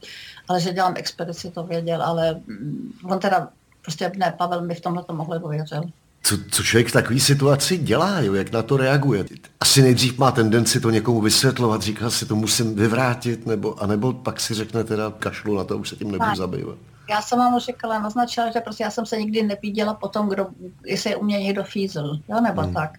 [0.48, 3.48] Ale že dělám expedici, to věděl, ale mm, on teda,
[3.82, 5.82] prostě ne, Pavel mi v tomhle to mohl dověřil
[6.26, 9.24] co, co člověk v takové situaci dělá, jo, jak na to reaguje.
[9.60, 14.40] Asi nejdřív má tendenci to někomu vysvětlovat, říká si, to musím vyvrátit, nebo, anebo pak
[14.40, 16.78] si řekne teda kašlu na to, už se tím nebudu zabývat.
[17.10, 20.46] Já jsem vám říkala, naznačila, že prostě já jsem se nikdy nepíděla po tom, kdo,
[20.84, 22.74] jestli je u mě někdo fízl, jo, nebo hmm.
[22.74, 22.90] tak.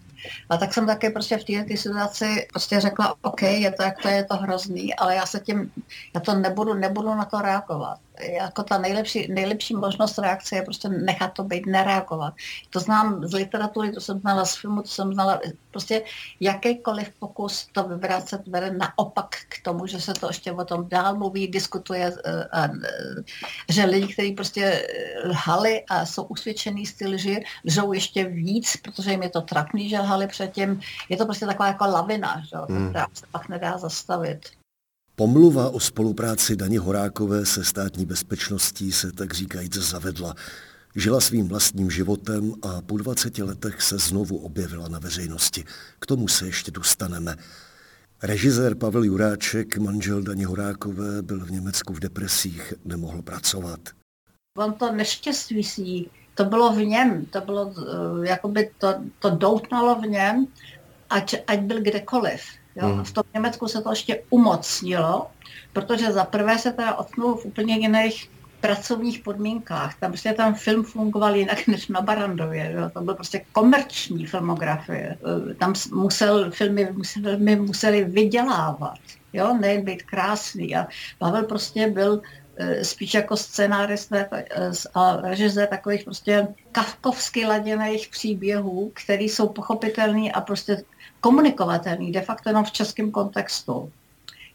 [0.49, 4.07] A tak jsem také prostě v této situaci prostě řekla, OK, je to, jak to
[4.07, 5.71] je to hrozný, ale já se tím,
[6.15, 10.89] já to nebudu, nebudu na to reagovat jako ta nejlepší, nejlepší možnost reakce je prostě
[10.89, 12.33] nechat to být, nereagovat.
[12.69, 15.39] To znám z literatury, to jsem znala z filmu, to jsem znala,
[15.71, 16.01] prostě
[16.39, 21.15] jakýkoliv pokus to vyvracet vede naopak k tomu, že se to ještě o tom dál
[21.15, 23.23] mluví, diskutuje, eh, a, a, eh,
[23.69, 28.77] že lidi, kteří prostě eh, lhali a jsou usvědčený z ty lži, lžou ještě víc,
[28.77, 30.81] protože jim je to trapný, že lhali předtím.
[31.09, 32.57] Je to prostě taková jako lavina, že?
[32.73, 32.89] Hmm.
[32.89, 34.56] která se pak nedá zastavit.
[35.19, 40.35] Pomluva o spolupráci Dani Horákové se státní bezpečností se tak říkajíc zavedla.
[40.95, 45.63] Žila svým vlastním životem a po 20 letech se znovu objevila na veřejnosti.
[45.99, 47.35] K tomu se ještě dostaneme.
[48.23, 53.79] Režisér Pavel Juráček, manžel Dani Horákové, byl v Německu v depresích, nemohl pracovat.
[54.57, 60.07] On to neštěstí, to bylo v něm, to bylo, eh, jakoby to, to doutnalo v
[60.07, 60.47] něm,
[61.09, 62.41] ať, ať byl kdekoliv.
[62.81, 62.87] Jo?
[62.87, 63.03] Mm.
[63.03, 65.27] V tom Německu se to ještě umocnilo,
[65.73, 68.29] protože za prvé se teda odknul v úplně jiných
[68.61, 69.99] pracovních podmínkách.
[69.99, 72.71] Tam prostě tam film fungoval jinak než na Barandově.
[72.75, 72.89] Jo?
[72.89, 75.17] To byl prostě komerční filmografie.
[75.51, 78.99] E, tam musel, filmy, filmy museli vydělávat,
[79.33, 79.57] jo?
[79.61, 80.75] nejen být krásný.
[80.75, 80.87] A
[81.17, 82.21] Pavel prostě byl
[82.57, 84.45] e, spíš jako scénárista e,
[84.93, 90.83] a režisér takových prostě kavkovsky laděných příběhů, které jsou pochopitelné a prostě
[91.27, 93.91] komunikovatelný, de facto jenom v českém kontextu.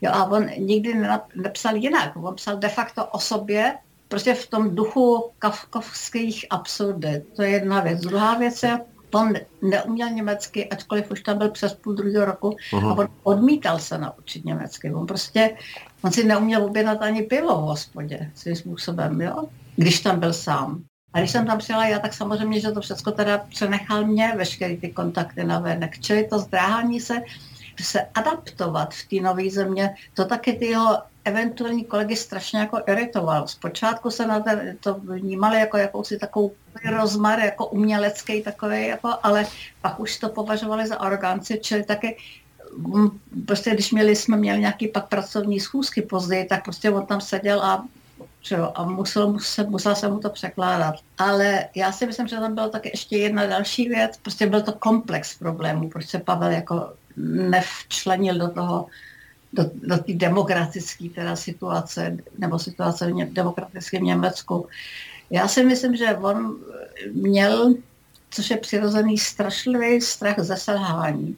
[0.01, 0.95] Jo, a on nikdy
[1.35, 2.17] nepsal jinak.
[2.17, 3.75] On psal de facto o sobě,
[4.09, 7.29] prostě v tom duchu kafkovských absurdit.
[7.37, 8.01] To je jedna věc.
[8.01, 8.81] Druhá věc je,
[9.15, 9.33] on
[9.63, 12.89] neuměl německy, ačkoliv už tam byl přes půl druhého roku, uh-huh.
[12.89, 14.93] a on odmítal se naučit německy.
[14.93, 15.57] On prostě,
[16.03, 19.45] on si neuměl objednat ani pivo v hospodě svým způsobem, jo?
[19.77, 20.85] když tam byl sám.
[21.13, 24.77] A když jsem tam přijela já, tak samozřejmě, že to všechno teda přenechal mě, veškeré
[24.77, 26.01] ty kontakty na venek.
[26.01, 27.15] Čili to zdráhání se,
[27.81, 33.49] se adaptovat v té nové země, to taky ty jeho eventuální kolegy strašně jako iritoval.
[33.49, 36.53] Zpočátku se na ten, to vnímali jako jakousi takovou
[36.91, 39.47] rozmar, jako umělecký takový, jako, ale
[39.83, 42.17] pak už to považovali za aroganci, čili taky
[42.77, 43.11] mm,
[43.47, 47.63] prostě když měli, jsme měli nějaký pak pracovní schůzky později, tak prostě on tam seděl
[47.63, 47.85] a
[48.43, 50.95] že jo, a musel, musel, musel se mu to překládat.
[51.19, 54.73] Ale já si myslím, že tam byla taky ještě jedna další věc, prostě byl to
[54.73, 58.87] komplex problémů, proč se Pavel jako nevčlenil do toho,
[59.53, 64.69] do, do té demokratické teda situace, nebo situace v demokratickém Německu.
[65.31, 66.57] Já si myslím, že on
[67.13, 67.75] měl,
[68.31, 71.37] což je přirozený strašlivý strach ze selhání.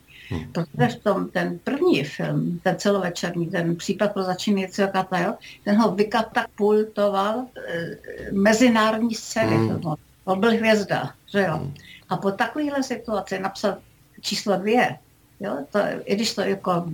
[0.52, 5.34] Protože v tom ten první film, ten celovečerní, ten případ pro začínajícího Katajo,
[5.64, 9.56] ten ho vykatapultoval e, mezinárodní scény.
[9.56, 9.80] Hmm.
[10.24, 11.56] On byl hvězda, že jo.
[11.56, 11.74] Hmm.
[12.08, 13.78] A po takovéhle situaci napsat
[14.20, 14.98] číslo dvě,
[15.40, 16.84] jo, to, i když to jako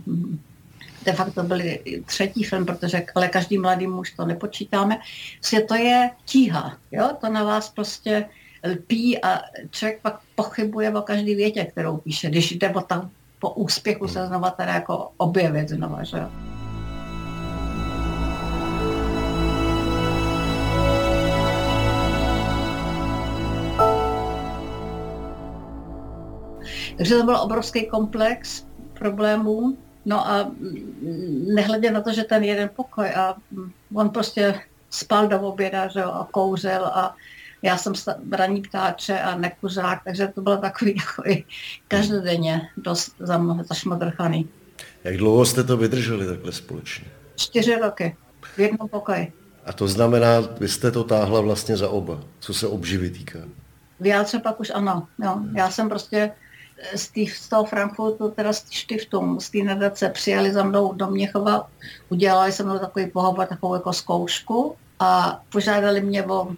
[1.05, 4.99] de facto byly třetí film, protože ale každý mladý muž to nepočítáme,
[5.51, 8.27] že to je tíha, jo, to na vás prostě
[8.73, 9.41] lpí a
[9.71, 13.11] člověk pak pochybuje o každý větě, kterou píše, když jde o tam
[13.41, 16.29] po úspěchu se znova teda jako objevit znova, že jo.
[26.97, 28.67] Takže to byl obrovský komplex
[28.99, 29.77] problémů.
[30.05, 30.51] No a
[31.55, 33.35] nehledě na to, že ten jeden pokoj a
[33.95, 37.15] on prostě spal do oběda, že jo, a kouřil a
[37.63, 37.93] já jsem
[38.33, 41.45] raní ptáče a nekuřák, takže to bylo takový jako i
[41.89, 43.15] každodenně dost
[43.69, 44.49] zašmodrchaný.
[45.05, 47.07] Jak dlouho jste to vydrželi takhle společně?
[47.37, 48.17] Čtyři roky,
[48.55, 49.33] v jednom pokoji.
[49.65, 53.39] A to znamená, vy jste to táhla vlastně za oba, co se obživy týká.
[54.01, 55.07] Vyjádře pak už ano.
[55.25, 55.41] Jo.
[55.55, 56.33] Já jsem prostě
[56.95, 61.07] z, tý, z toho Frankfurtu, teda z Stiftung, z té nadace přijali za mnou do
[61.07, 61.71] Měchova,
[62.09, 66.49] udělali se mnou takový pohovor, takovou jako zkoušku a požádali mě o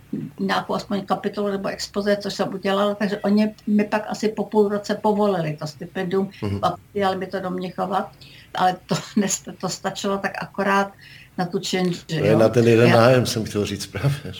[0.40, 4.68] nějakou aspoň kapitolu nebo expoze, což jsem udělala, takže oni mi pak asi po půl
[4.68, 6.58] roce povolili to stipendium mm-hmm.
[6.62, 8.12] a přijali mi to do Měchova,
[8.54, 8.94] ale to,
[9.60, 10.92] to stačilo tak akorát
[11.38, 11.98] na tu change.
[12.08, 12.38] Jo?
[12.38, 12.96] Na ten jeden já...
[12.96, 14.32] nájem jsem chtěl říct právě.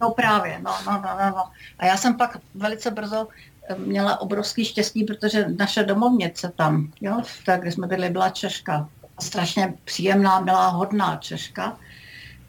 [0.00, 1.44] No právě, no, no, no, no, no.
[1.78, 3.28] A já jsem pak velice brzo
[3.68, 8.88] eh, měla obrovský štěstí, protože naše domovnice tam, jo, tak, kde jsme byli, byla Češka.
[9.20, 11.76] Strašně příjemná, milá, hodná Češka.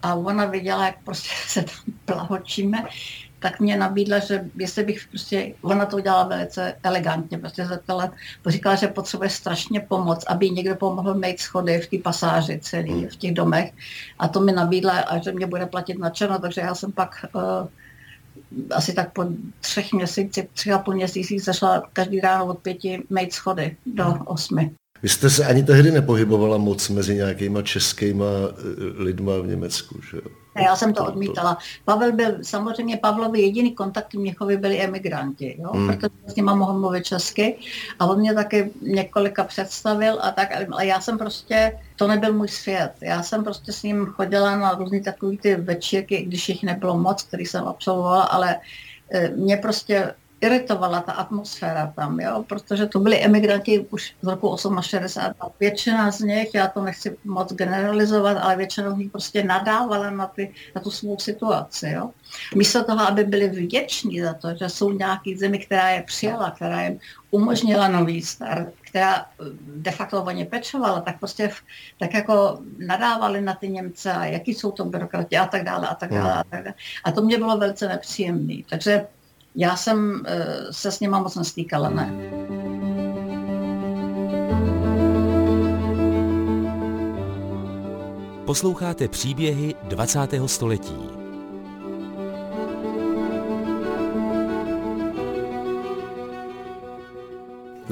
[0.04, 2.84] A ona viděla, jak prostě se tam plahočíme,
[3.39, 8.12] tak mě nabídla, že jestli bych prostě, ona to udělala velice elegantně, prostě zeptala,
[8.48, 13.08] říkala, že potřebuje strašně pomoc, aby někdo pomohl mít schody v té pasáži celý, hmm.
[13.08, 13.74] v těch domech.
[14.20, 17.26] A to mi nabídla, a že mě bude platit na černo, takže já jsem pak
[17.34, 17.68] uh,
[18.72, 19.26] asi tak po
[19.62, 24.72] třech měsících, tři a půl měsících zašla každý ráno od pěti mít schody do osmi.
[25.04, 30.18] Vy jste se ani tehdy nepohybovala moc mezi nějakýma českýma eh, lidma v Německu, že
[30.18, 30.24] jo?
[30.56, 31.58] Já jsem to odmítala.
[31.86, 35.70] Pavel byl, samozřejmě Pavlovi jediný kontakt v Měchově byli emigranti, jo?
[35.74, 35.88] Hmm.
[35.88, 37.56] protože s nima mohl mluvit česky
[38.00, 42.48] a on mě taky několika představil a tak, ale já jsem prostě, to nebyl můj
[42.48, 42.92] svět.
[43.02, 47.24] Já jsem prostě s ním chodila na různé takové ty večírky, když jich nebylo moc,
[47.24, 48.56] který jsem absolvovala, ale
[49.12, 50.13] eh, mě prostě
[50.44, 52.44] iritovala ta atmosféra tam, jo?
[52.48, 55.36] protože to byli emigranti už z roku 68.
[55.40, 60.10] A většina z nich, já to nechci moc generalizovat, ale většina z nich prostě nadávala
[60.10, 61.90] na, ty, na tu svou situaci.
[61.90, 62.10] Jo?
[62.56, 66.84] Místo toho, aby byli vděční za to, že jsou nějaký zemi, která je přijala, která
[66.84, 67.00] jim
[67.32, 69.26] umožnila nový start, která
[69.76, 71.50] de facto o ně pečovala, tak prostě
[72.00, 75.96] tak jako nadávali na ty Němce a jaký jsou to byrokrati a tak dále a
[75.96, 76.34] tak dále.
[76.34, 76.74] A, tak dále.
[77.04, 78.56] a to mě bylo velice nepříjemné.
[78.70, 79.08] Takže
[79.56, 82.13] já jsem eh, se s nima moc nestýkala, ne.
[88.46, 90.20] Posloucháte příběhy 20.
[90.46, 91.23] století.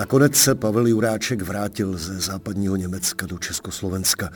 [0.01, 4.29] Nakonec se Pavel Juráček vrátil ze západního Německa do Československa.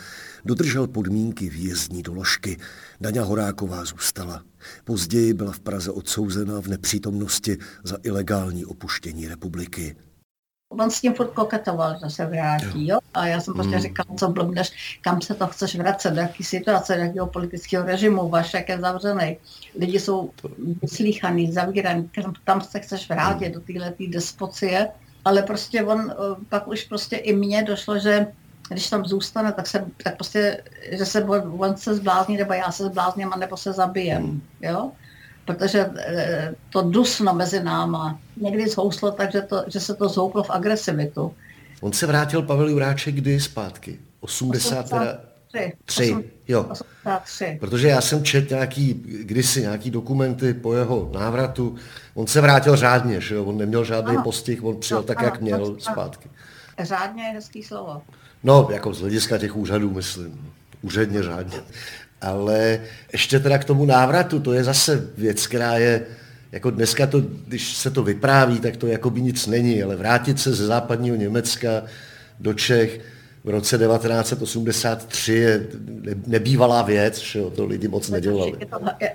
[0.46, 2.58] Dodržel podmínky výjezdní doložky.
[3.02, 4.44] Daňa Horáková zůstala.
[4.84, 9.96] Později byla v Praze odsouzena v nepřítomnosti za ilegální opuštění republiky.
[10.70, 13.00] On s tím furt koketoval, že se vrátí, jo?
[13.14, 13.82] A já jsem prostě mm.
[13.82, 18.30] říkal, co blbneš, kam se to chceš vracet, do jaký situace, do jakého politického režimu,
[18.30, 19.38] Vašek je zavřený,
[19.80, 20.32] lidi jsou
[20.82, 22.10] vyslíchaný, zavíraný,
[22.44, 24.90] tam se chceš vrátit, do téhle despocie
[25.26, 26.16] ale prostě on eh,
[26.50, 28.28] pak už prostě i mně došlo, že
[28.70, 32.86] když tam zůstane, tak, se, tak prostě, že se on se zblázní, nebo já se
[32.86, 34.42] zblázním, nebo se zabijem, hmm.
[34.62, 34.92] jo?
[35.46, 40.44] Protože eh, to dusno mezi náma někdy zhouslo tak, že, to, že se to zhouplo
[40.44, 41.34] v agresivitu.
[41.82, 44.00] On se vrátil, Pavel Juráček, kdy zpátky?
[44.20, 45.20] 80, 80 teda...
[45.86, 46.16] Tři.
[46.48, 46.64] jo.
[46.72, 47.58] 83.
[47.60, 51.76] Protože já jsem četl nějaký, kdysi nějaký dokumenty po jeho návratu.
[52.14, 53.44] On se vrátil řádně, že jo?
[53.44, 54.24] On neměl žádný ano.
[54.24, 55.76] postih, on přijel no, tak, ano, jak měl ano.
[55.80, 56.30] zpátky.
[56.80, 58.02] Řádně je hezký slovo.
[58.44, 60.52] No, jako z hlediska těch úřadů, myslím.
[60.82, 61.58] Úředně řádně.
[62.22, 62.80] Ale
[63.12, 66.06] ještě teda k tomu návratu, to je zase věc, která je,
[66.52, 70.40] jako dneska to, když se to vypráví, tak to jako by nic není, ale vrátit
[70.40, 71.70] se ze západního Německa
[72.40, 73.00] do Čech,
[73.46, 75.68] v roce 1983 je
[76.28, 78.54] nebývalá věc, že jo, to lidi moc nedělali.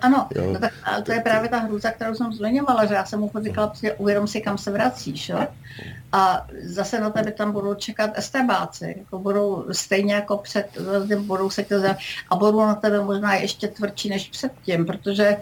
[0.00, 0.52] ano, jo.
[0.52, 3.30] No tak, ale to je právě ta hrůza, kterou jsem zmiňovala, že já jsem mu
[3.44, 5.28] říkala, prostě uvědom si, kam se vracíš.
[5.28, 5.46] Jo?
[6.12, 10.66] A zase na tebe tam budou čekat estebáci, jako budou stejně jako před,
[11.18, 11.64] budou se
[12.30, 15.36] a budou na tebe možná ještě tvrdší než předtím, protože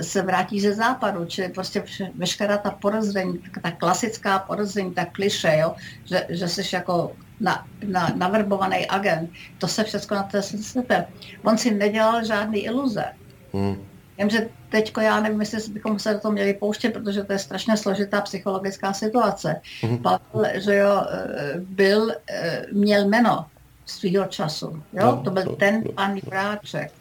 [0.00, 5.74] se vrátí ze západu, čili prostě veškerá ta podezření, ta klasická podezření, ta kliše, jo,
[6.04, 9.30] že, že jsi jako na, na, navrbovaný agent.
[9.58, 11.06] To se všechno na té sebe.
[11.44, 13.04] On si nedělal žádný iluze.
[13.52, 13.76] Hmm.
[14.18, 17.76] Jenže teď já nevím, jestli bychom se do toho měli pouštět, protože to je strašně
[17.76, 19.60] složitá psychologická situace.
[19.82, 19.98] Hmm.
[19.98, 23.46] Pavel, že jo, eh, byl, eh, měl jméno
[23.86, 24.82] svého času.
[24.92, 25.06] Jo?
[25.06, 26.92] No, to byl to, ten pan Juráček.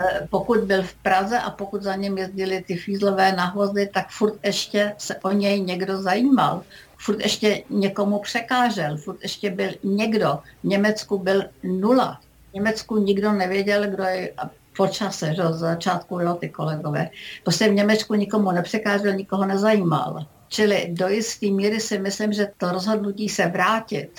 [0.00, 4.34] Eh, pokud byl v Praze a pokud za ním jezdili ty fízlové nahvozy, tak furt
[4.44, 6.62] ještě se o něj někdo zajímal
[7.00, 10.38] furt ještě někomu překážel, furt ještě byl někdo.
[10.62, 12.20] V Německu byl nula.
[12.50, 14.32] V Německu nikdo nevěděl, kdo je
[14.76, 17.10] po čase, že, z začátku, jo, ty kolegové.
[17.42, 20.26] Prostě v Německu nikomu nepřekážel, nikoho nezajímal.
[20.48, 24.10] Čili do jisté míry si myslím, že to rozhodnutí se vrátit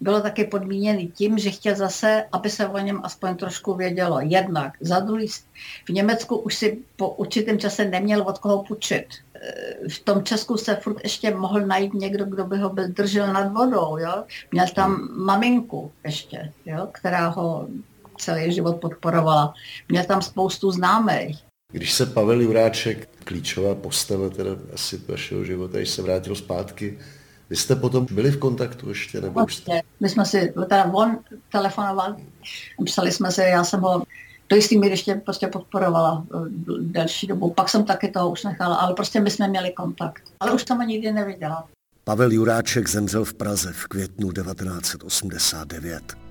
[0.00, 4.20] bylo taky podmíněný tím, že chtěl zase, aby se o něm aspoň trošku vědělo.
[4.22, 4.72] Jednak.
[4.80, 5.28] Za druhý,
[5.84, 9.06] v Německu už si po určitém čase neměl od koho půjčit.
[9.34, 13.52] E, v tom Česku se furt ještě mohl najít někdo, kdo by ho držel nad
[13.52, 13.98] vodou.
[13.98, 14.24] Jo?
[14.52, 16.88] Měl tam maminku ještě, jo?
[16.92, 17.68] která ho
[18.18, 19.54] celý život podporovala.
[19.88, 21.38] Měl tam spoustu známých.
[21.72, 26.98] Když se Pavel Juráček, klíčová postava teda asi vašeho života, když se vrátil zpátky,
[27.50, 29.20] vy jste potom byli v kontaktu ještě?
[29.20, 29.80] Nebo už jste...
[30.00, 31.18] My jsme si, teda on
[31.52, 32.16] telefonoval,
[32.84, 34.02] psali jsme se, já jsem ho
[34.48, 36.38] do jistý míry ještě prostě podporovala eh,
[36.80, 37.50] delší dobu.
[37.50, 40.22] Pak jsem taky toho už nechala, ale prostě my jsme měli kontakt.
[40.40, 41.68] Ale už jsem ho nikdy neviděla.
[42.04, 46.23] Pavel Juráček zemřel v Praze v květnu 1989.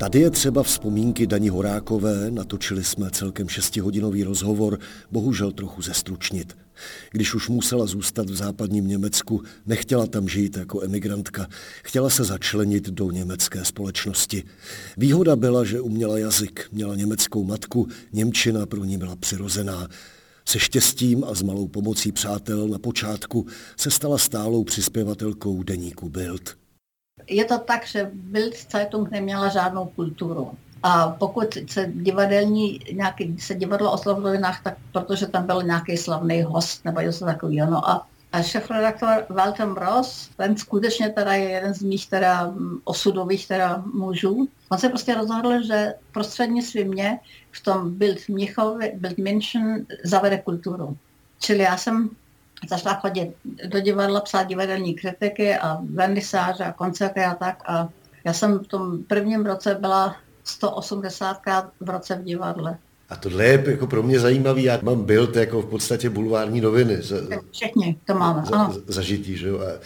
[0.00, 4.78] Tady je třeba vzpomínky Dani Horákové, natočili jsme celkem šestihodinový rozhovor,
[5.10, 6.56] bohužel trochu zestručnit.
[7.10, 11.46] Když už musela zůstat v západním Německu, nechtěla tam žít jako emigrantka,
[11.84, 14.44] chtěla se začlenit do německé společnosti.
[14.96, 19.88] Výhoda byla, že uměla jazyk, měla německou matku, Němčina pro ní byla přirozená.
[20.44, 23.46] Se štěstím a s malou pomocí přátel na počátku
[23.76, 26.59] se stala stálou přispěvatelkou deníku Bild
[27.30, 30.50] je to tak, že Bild Zeitung neměla žádnou kulturu.
[30.82, 36.42] A pokud se divadelní, nějaký, se divadlo o novinách, tak protože tam byl nějaký slavný
[36.42, 37.70] host nebo něco takového.
[37.70, 42.54] No a, a šéf-redaktor Walter Ross, ten skutečně teda je jeden z mých teda
[42.84, 44.48] osudových teda mužů.
[44.68, 47.18] On se prostě rozhodl, že prostřednictvím mě
[47.50, 50.96] v tom Bild Mnichově, Bild München zavede kulturu.
[51.38, 52.10] Čili já jsem
[52.68, 53.32] začala chodit
[53.66, 57.62] do divadla, psát divadelní kritiky a vernisáže a koncerty a tak.
[57.66, 57.88] A
[58.24, 62.78] já jsem v tom prvním roce byla 180krát v roce v divadle.
[63.08, 67.02] A tohle je jako pro mě zajímavý, já mám byl jako v podstatě bulvární noviny.
[67.02, 67.16] Za,
[67.50, 68.74] Všichni to máme, za, ano.
[68.86, 69.60] Zažitý, že jo.
[69.60, 69.80] A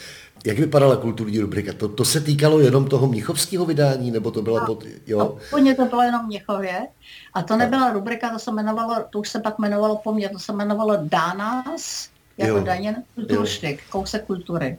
[0.45, 1.73] jak vypadala kulturní rubrika?
[1.73, 4.85] To, to se týkalo jenom toho mnichovského vydání, nebo to byla pod...
[5.07, 5.39] Jo?
[5.51, 6.87] Původně to bylo jenom Mnichově.
[7.35, 10.39] A to nebyla rubrika, to se jmenovalo, to už se pak jmenovalo po mně, to
[10.39, 12.09] se jmenovalo Dánas,
[12.39, 12.65] jako jo.
[12.65, 14.79] Daněn kulturštyk, kousek kultury.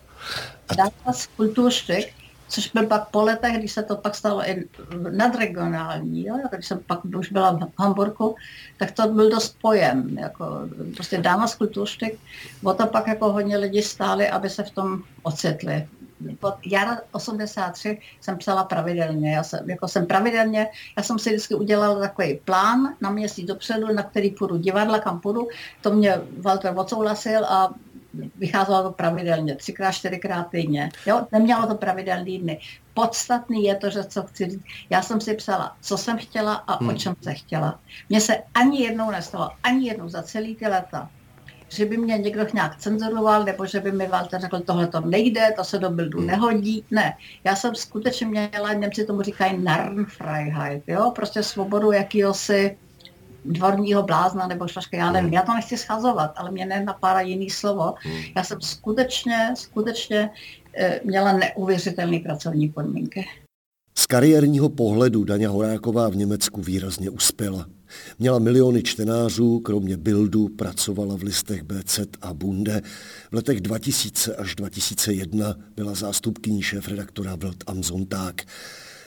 [0.77, 2.13] Dánas kulturštyk,
[2.49, 4.65] což byl pak po letech, když se to pak stalo i
[5.11, 6.37] nadregionální, jo?
[6.51, 8.35] když jsem pak už byla v Hamburgu,
[8.77, 10.45] tak to byl dost pojem, jako
[10.95, 12.19] prostě Dámas kulturštyk,
[12.63, 15.87] o to pak jako hodně lidí stáli, aby se v tom ocitli
[16.41, 19.35] od jara 83 jsem psala pravidelně.
[19.35, 23.93] Já jsem, jako jsem pravidelně, já jsem si vždycky udělala takový plán na měsíc dopředu,
[23.93, 25.47] na který půjdu divadla, kam půjdu.
[25.81, 27.73] To mě Walter odsouhlasil a
[28.35, 30.89] vycházelo to pravidelně, třikrát, čtyřikrát týdně.
[31.05, 32.59] Jo, nemělo to pravidelný dny.
[32.93, 34.63] Podstatný je to, že co chci říct.
[34.89, 36.89] Já jsem si psala, co jsem chtěla a hmm.
[36.89, 37.79] o čem se chtěla.
[38.09, 41.09] Mně se ani jednou nestalo, ani jednou za celý ty leta,
[41.75, 45.53] že by mě někdo nějak cenzuroval, nebo že by mi Walter řekl, tohle to nejde,
[45.55, 46.27] to se do bildu hmm.
[46.27, 46.83] nehodí.
[46.91, 52.77] Ne, já jsem skutečně měla, Němci tomu říkají Narrenfreiheit, jo, prostě svobodu jakýhosi
[53.45, 55.33] dvorního blázna nebo šlaška, já nevím, hmm.
[55.33, 57.93] já to nechci schazovat, ale mě nenapadá jiný slovo.
[57.99, 58.21] Hmm.
[58.35, 60.29] Já jsem skutečně, skutečně
[60.77, 63.25] e, měla neuvěřitelné pracovní podmínky.
[63.99, 67.67] Z kariérního pohledu Daňa Horáková v Německu výrazně uspěla.
[68.19, 72.81] Měla miliony čtenářů, kromě Bildu pracovala v listech BZ a Bunde.
[73.31, 78.41] V letech 2000 až 2001 byla zástupkyní šéf-redaktora Welt am Sonntag.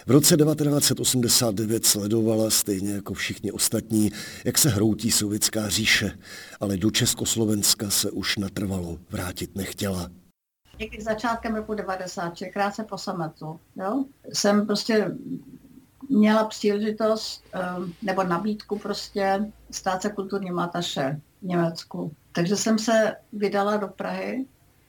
[0.06, 4.12] V roce 1989 sledovala, stejně jako všichni ostatní,
[4.44, 6.12] jak se hroutí sovětská říše,
[6.60, 10.10] ale do Československa se už natrvalo vrátit nechtěla
[10.78, 15.10] někdy začátkem roku 90, krátce po sametu, jo, jsem prostě
[16.08, 22.12] měla příležitost ehm, nebo nabídku prostě stát se kulturním ataše v Německu.
[22.32, 24.46] Takže jsem se vydala do Prahy.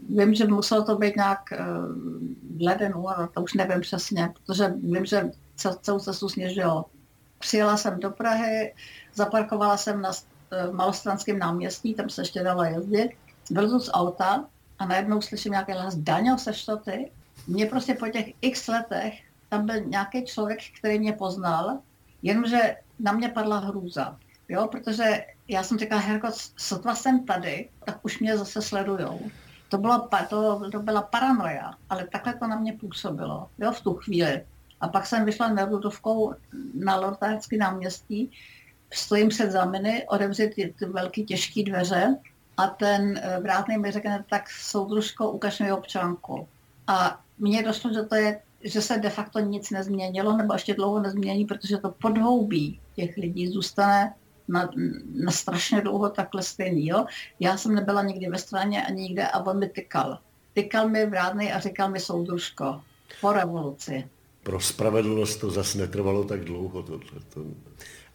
[0.09, 4.73] Vím, že muselo to být nějak ehm, v leden, únor, to už nevím přesně, protože
[4.83, 5.31] vím, že
[5.81, 6.85] celou cestu sněžilo.
[7.39, 8.73] Přijela jsem do Prahy,
[9.13, 10.11] zaparkovala jsem na
[10.51, 13.09] ehm, malostranském náměstí, tam se ještě dala jezdit.
[13.51, 14.45] Byl z auta
[14.79, 17.11] a najednou slyším nějaký hlas, Daňo, seš to ty?
[17.47, 21.79] Mě prostě po těch x letech tam byl nějaký člověk, který mě poznal,
[22.21, 24.17] jenomže na mě padla hrůza.
[24.49, 26.27] Jo, protože já jsem říkala, Herko,
[26.57, 29.19] sotva jsem tady, tak už mě zase sledujou.
[29.69, 33.93] To, bylo, to, to byla paranoia, ale takhle to na mě působilo, jo, v tu
[33.93, 34.45] chvíli.
[34.81, 36.33] A pak jsem vyšla na Rudovkou
[36.73, 38.31] na Lortácký náměstí,
[38.93, 42.17] stojím před zaminy, odevřít ty, ty velké těžké dveře
[42.59, 46.47] a ten eh, vrátný mi řekne, tak soudružko, ukaž mi občanku.
[46.87, 50.99] A mně došlo, že to je že se de facto nic nezměnilo, nebo ještě dlouho
[50.99, 54.13] nezmění, protože to podhoubí těch lidí zůstane
[54.47, 54.69] na,
[55.23, 56.87] na strašně dlouho takhle stejný.
[56.87, 57.05] Jo?
[57.39, 60.19] Já jsem nebyla nikdy ve straně ani nikde a on mi tykal.
[60.53, 62.81] Tykal mi vrádnej a říkal mi soudružko
[63.21, 64.07] po revoluci.
[64.43, 66.83] Pro spravedlnost to zase netrvalo tak dlouho.
[66.83, 67.41] To, to, to.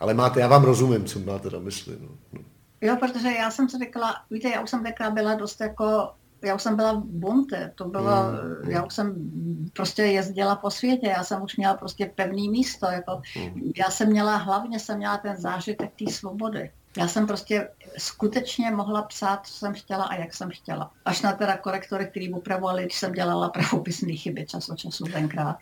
[0.00, 1.96] Ale máte, já vám rozumím, co máte na mysli.
[2.00, 2.08] No.
[2.32, 2.40] no.
[2.84, 6.10] Jo, protože já jsem si řekla, víte, já už jsem taková byla dost jako
[6.44, 8.22] já už jsem byla v bunte, to bylo,
[8.62, 8.70] mm.
[8.70, 9.30] já už jsem
[9.72, 13.72] prostě jezdila po světě, já jsem už měla prostě pevný místo, jako, mm.
[13.76, 16.70] já jsem měla, hlavně jsem měla ten zážitek té svobody.
[16.96, 17.68] Já jsem prostě
[17.98, 20.90] skutečně mohla psát, co jsem chtěla a jak jsem chtěla.
[21.04, 25.56] Až na teda korektory, který upravovali, když jsem dělala pravopisné chyby čas od času tenkrát.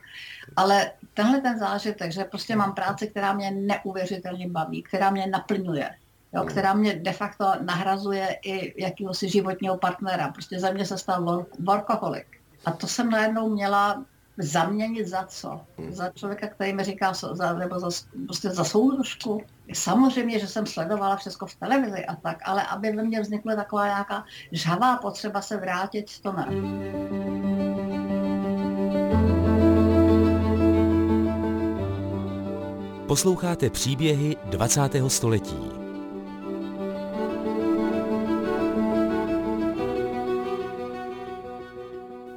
[0.57, 5.91] Ale tenhle ten zážitek, že prostě mám práci, která mě neuvěřitelně baví, která mě naplňuje,
[6.35, 6.49] jo, hmm.
[6.49, 10.29] která mě de facto nahrazuje i jakýhosi životního partnera.
[10.29, 12.27] Prostě za mě se stal workoholik.
[12.65, 14.05] A to jsem najednou měla
[14.39, 15.61] zaměnit za co?
[15.79, 15.93] Hmm.
[15.93, 17.89] Za člověka, který mi říká, za, nebo za,
[18.27, 19.43] prostě za soudružku.
[19.73, 23.87] Samozřejmě, že jsem sledovala všechno v televizi a tak, ale aby ve mně vznikla taková
[23.87, 26.47] nějaká žhavá potřeba se vrátit, to ne.
[33.07, 34.81] Posloucháte příběhy 20.
[35.09, 35.82] století.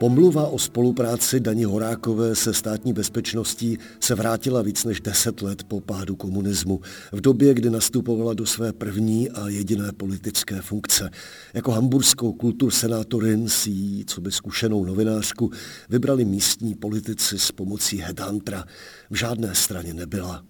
[0.06, 5.82] Pomluva o spolupráci Dani Horákové se státní bezpečností se vrátila víc než deset let po
[5.82, 6.82] pádu komunismu,
[7.12, 11.10] v době, kdy nastupovala do své první a jediné politické funkce.
[11.54, 15.52] Jako hamburskou kultursenátorin si jí, co by zkušenou novinářku,
[15.90, 18.64] vybrali místní politici s pomocí headhuntera.
[19.10, 20.44] V žádné straně nebyla.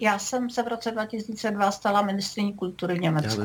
[0.00, 3.42] Já jsem se v roce 2002 stala ministriní kultury v Německu,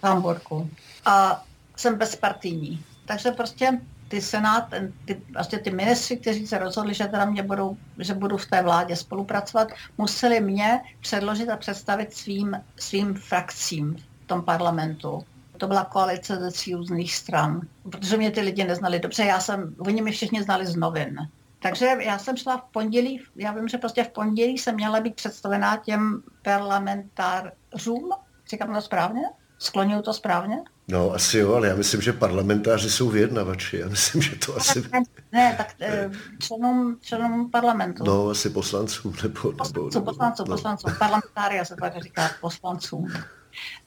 [0.00, 0.70] v Hamburgu.
[1.04, 1.44] A
[1.76, 2.84] jsem bezpartijní.
[3.06, 3.80] Takže prostě
[4.14, 4.68] ty senát,
[5.04, 8.62] ty, vlastně ty ministři, kteří se rozhodli, že teda mě budou, že budu v té
[8.62, 15.24] vládě spolupracovat, museli mě předložit a představit svým, svým frakcím v tom parlamentu.
[15.56, 17.60] To byla koalice ze tří různých stran,
[17.90, 21.16] protože mě ty lidi neznali dobře, já jsem, oni mě všichni znali z novin.
[21.62, 25.14] Takže já jsem šla v pondělí, já vím, že prostě v pondělí jsem měla být
[25.14, 28.10] představená těm parlamentářům,
[28.50, 29.22] říkám to správně?
[29.64, 30.56] Skloňuju to správně?
[30.88, 33.78] No, asi jo, ale já myslím, že parlamentáři jsou vyjednavači.
[33.78, 34.84] Já myslím, že to asi...
[35.32, 38.04] Ne, tak eh, členům, členům parlamentu.
[38.04, 39.52] No, asi poslancům nebo...
[39.52, 40.54] Poslancům, nebo, poslancům, no.
[40.54, 40.92] poslancům.
[40.98, 43.02] Parlamentária se tak říká poslancům.
[43.02, 43.08] Uh,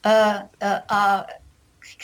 [0.06, 1.26] uh, a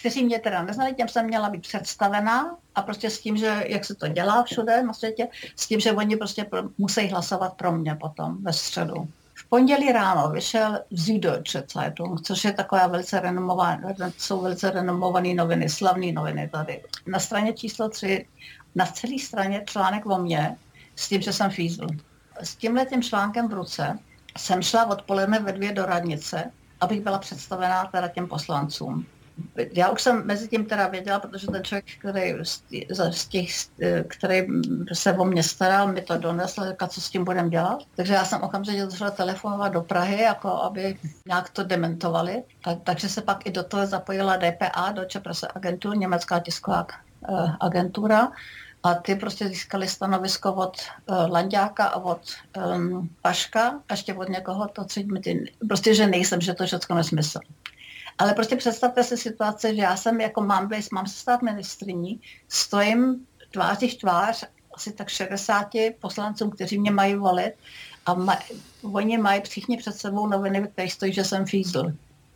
[0.01, 3.85] kteří mě teda neznali, těm jsem měla být představená a prostě s tím, že jak
[3.85, 6.47] se to dělá všude na světě, s tím, že oni prostě
[6.79, 9.09] musí hlasovat pro mě potom ve středu
[9.55, 16.13] pondělí ráno vyšel Süddeutsche Zeitung, což je taková velice renomovaná, jsou velice renomované noviny, slavné
[16.13, 16.83] noviny tady.
[17.07, 18.27] Na straně číslo 3,
[18.75, 20.57] na celé straně článek o mně,
[20.97, 21.87] s tím, že jsem fízl.
[22.43, 23.99] S tímhle tím článkem v ruce
[24.39, 26.51] jsem šla odpoledne ve dvě do radnice,
[26.81, 29.07] abych byla představená teda těm poslancům
[29.73, 32.35] já už jsem mezi tím teda věděla, protože ten člověk, který,
[33.11, 33.49] z těch,
[34.09, 34.47] který
[34.93, 37.83] se o mě staral, mi to donesl, říkal, co s tím budeme dělat.
[37.97, 42.43] Takže já jsem okamžitě začala telefonovat do Prahy, jako aby nějak to dementovali.
[42.65, 46.87] Tak, takže se pak i do toho zapojila DPA, Deutsche Presse Agentur, německá tisková
[47.29, 48.33] uh, agentura.
[48.83, 50.77] A ty prostě získali stanovisko od
[51.07, 52.21] uh, Landáka a od
[52.75, 56.67] um, Paška, a ještě od někoho, to co mi ty, prostě, že nejsem, že to
[56.67, 57.39] všechno nesmysl.
[58.19, 62.21] Ale prostě představte si situaci, že já jsem jako mám, být, mám se stát ministriní,
[62.49, 64.45] stojím tváří v tvář
[64.75, 65.69] asi tak 60
[66.01, 67.53] poslancům, kteří mě mají volit
[68.07, 68.37] a maj,
[68.93, 71.93] oni mají všichni před sebou noviny, ve kterých stojí, že jsem fízl.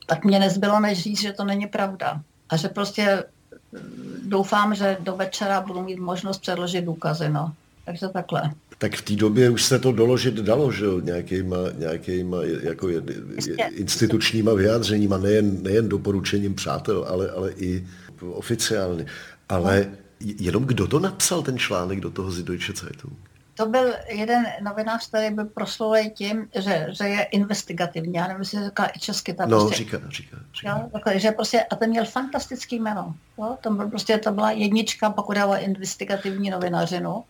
[0.06, 2.20] Tak mě nezbylo než říct, že to není pravda.
[2.48, 3.24] A že prostě
[3.72, 7.28] mm, doufám, že do večera budu mít možnost předložit důkazy.
[7.28, 7.52] No.
[7.84, 12.38] Takže takhle tak v té době už se to doložit dalo, že jo, nějakýma, nějakýma
[12.62, 13.02] jako je,
[13.46, 17.86] je, institučníma vyjádřeníma, nejen, nejen doporučením přátel, ale, ale i
[18.20, 19.06] oficiálně.
[19.48, 20.32] Ale no.
[20.38, 23.18] jenom kdo to napsal, ten článek do toho Süddeutsche Zeitung?
[23.54, 28.14] To byl jeden novinář, který byl proslulý tím, že, že je investigativní.
[28.14, 29.34] Já nevím, jestli říká i česky.
[29.34, 30.36] Ta no, prostě, říká, říká.
[30.54, 30.78] říká.
[30.78, 33.14] Jo, takhle, že prostě, a ten měl fantastický jméno.
[33.38, 33.56] Jo?
[33.60, 37.24] To, byl prostě, to byla jednička, pokud dává investigativní novinařinu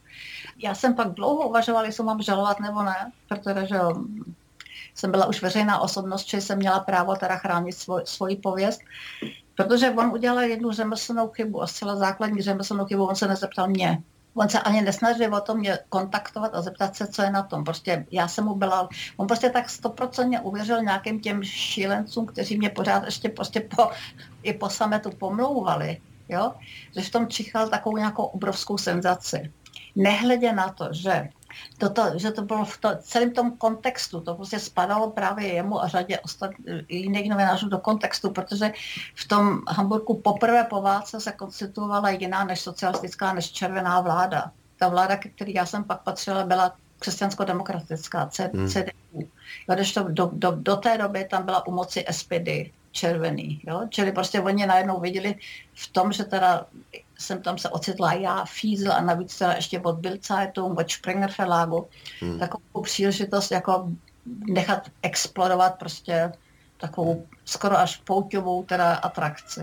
[0.58, 3.78] já jsem pak dlouho uvažovala, jestli mám žalovat nebo ne, protože že
[4.94, 8.80] jsem byla už veřejná osobnost, že jsem měla právo teda chránit svoj, svoji pověst,
[9.54, 14.02] protože on udělal jednu řemeslnou chybu a zcela základní řemeslnou chybu, on se nezeptal mě.
[14.34, 17.64] On se ani nesnažil o tom mě kontaktovat a zeptat se, co je na tom.
[17.64, 22.70] Prostě já jsem mu byla, on prostě tak stoprocentně uvěřil nějakým těm šílencům, kteří mě
[22.70, 23.90] pořád ještě prostě po,
[24.42, 26.52] i po sametu pomlouvali, jo?
[26.96, 29.52] že v tom čichal takovou nějakou obrovskou senzaci.
[29.98, 31.28] Nehledě na to, že
[31.78, 35.88] toto, že to bylo v to, celém tom kontextu, to prostě spadalo právě jemu a
[35.88, 36.50] řadě ostat,
[36.88, 38.72] jiných novinářů do kontextu, protože
[39.14, 44.50] v tom Hamburgu poprvé po válce se konstituovala jiná než socialistická, než červená vláda.
[44.76, 48.58] Ta vláda, ke který já jsem pak patřila, byla křesťansko-demokratická, CDU.
[49.14, 49.74] Hmm.
[49.74, 52.48] když to do, do, do té doby tam byla u moci SPD,
[52.92, 53.60] červený.
[53.66, 53.80] Jo?
[53.88, 55.34] Čili prostě oni najednou viděli
[55.74, 56.66] v tom, že teda
[57.18, 61.86] jsem tam se ocitla já, Fiesel a navíc teda ještě od Bildzeitung, od Springer Verlagu,
[62.20, 62.38] hmm.
[62.38, 63.88] takovou příležitost jako
[64.48, 66.32] nechat explodovat prostě
[66.80, 69.60] takovou skoro až pouťovou teda atrakci.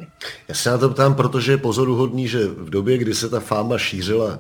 [0.48, 3.78] Já se na to ptám, protože je pozoruhodný, že v době, kdy se ta fáma
[3.78, 4.40] šířila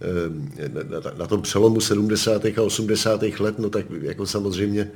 [0.00, 2.44] eh, na, na tom přelomu 70.
[2.44, 3.22] a 80.
[3.22, 4.90] let, no tak jako samozřejmě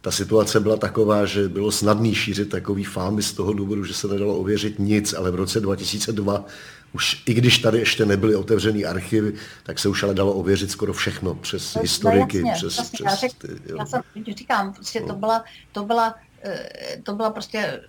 [0.00, 4.08] ta situace byla taková, že bylo snadný šířit takový fámy z toho důvodu, že se
[4.08, 6.44] nedalo ověřit nic, ale v roce 2002
[6.92, 10.92] už i když tady ještě nebyly otevřený archivy, tak se už ale dalo ověřit skoro
[10.92, 12.42] všechno přes no, historiky.
[12.42, 13.48] No jasně, přes, jasně, přes, já, řek, ty,
[13.78, 14.02] já jsem,
[14.36, 17.80] říkám, prostě to byla, to byla, eh, to byla prostě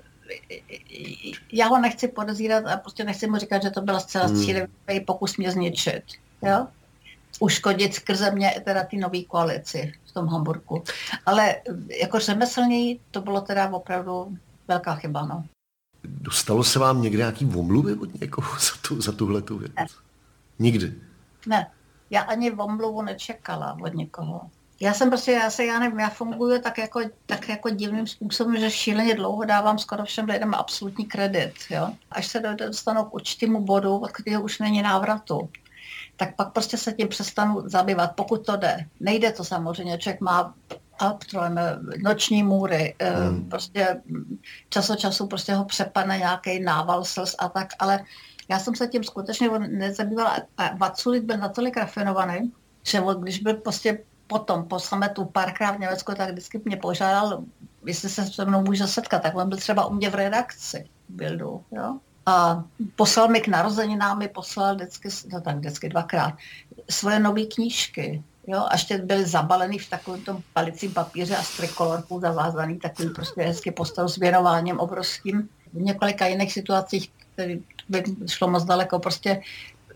[1.51, 4.43] já ho nechci podezírat a prostě nechci mu říkat, že to byla zcela hmm.
[4.43, 6.03] cílivý pokus mě zničit.
[6.41, 6.67] Jo?
[7.39, 10.83] uškodit skrze mě teda ty nový koalici v tom Hamburgu.
[11.25, 11.55] Ale
[12.01, 14.37] jako řemeslní to bylo teda opravdu
[14.67, 15.43] velká chyba, no.
[16.03, 19.71] Dostalo se vám někde nějaký omluvy od někoho za, tu, za tuhle tu věc?
[19.79, 19.85] Ne.
[20.59, 20.93] Nikdy?
[21.47, 21.71] Ne.
[22.09, 24.41] Já ani omluvu nečekala od někoho.
[24.79, 28.57] Já jsem prostě, já se, já nevím, já funguju tak jako, tak jako divným způsobem,
[28.59, 31.89] že šíleně dlouho dávám skoro všem lidem absolutní kredit, jo.
[32.11, 35.49] Až se dostanu k určitému bodu, od kterého už není návratu
[36.17, 38.85] tak pak prostě se tím přestanu zabývat, pokud to jde.
[38.99, 40.53] Nejde to samozřejmě, člověk má
[40.99, 43.49] Albträume, noční můry, eh, hmm.
[43.49, 44.01] prostě
[44.69, 48.03] čas od času prostě ho přepadne nějaký nával slz a tak, ale
[48.49, 52.51] já jsem se tím skutečně nezabývala a Vaculik byl natolik rafinovaný,
[52.83, 57.43] že když byl prostě potom po sametu párkrát v Německu, tak vždycky mě požádal,
[57.85, 61.63] jestli se se mnou může setkat, tak on byl třeba u mě v redakci Bildu,
[61.71, 62.63] jo a
[62.95, 66.33] poslal mi k narozeninám, mi poslal vždycky, no tak vždycky dvakrát,
[66.89, 68.23] svoje nové knížky.
[68.47, 73.09] Jo, a ještě byly zabalený v takovém tom palicím papíře a s trikolorkou zavázaný, takový
[73.09, 75.49] prostě hezky postav s věnováním obrovským.
[75.73, 77.55] V několika jiných situacích, které
[77.89, 79.41] by šlo moc daleko, prostě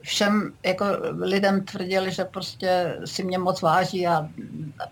[0.06, 0.86] všem jako
[1.20, 4.30] lidem tvrdili, že prostě si mě moc váží a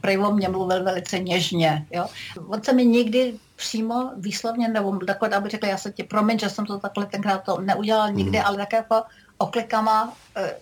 [0.01, 1.86] prej o mě mluvil velice něžně.
[1.91, 2.05] Jo.
[2.47, 6.49] On se mi nikdy přímo výslovně, nebo takhle, aby řekl, já se ti promiň, že
[6.49, 8.43] jsem to takhle tenkrát to neudělal nikdy, mm.
[8.45, 9.03] ale tak jako
[9.38, 10.55] oklikama eh,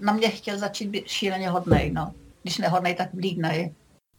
[0.00, 2.12] na mě chtěl začít být šíleně hodnej, no.
[2.42, 3.74] Když nehodnej, tak vlídnej.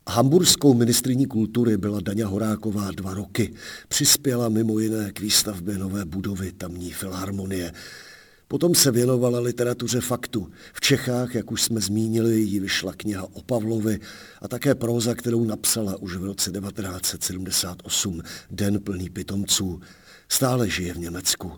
[0.10, 3.54] Hamburskou ministriní kultury byla Daňa Horáková dva roky.
[3.88, 7.72] Přispěla mimo jiné k výstavbě nové budovy tamní filharmonie.
[8.52, 10.48] Potom se věnovala literatuře faktu.
[10.74, 14.00] V Čechách, jak už jsme zmínili, jí vyšla kniha o Pavlovi
[14.42, 18.22] a také próza, kterou napsala už v roce 1978,
[18.52, 19.80] Den plný pitomců.
[20.30, 21.52] Stále žije v Německu.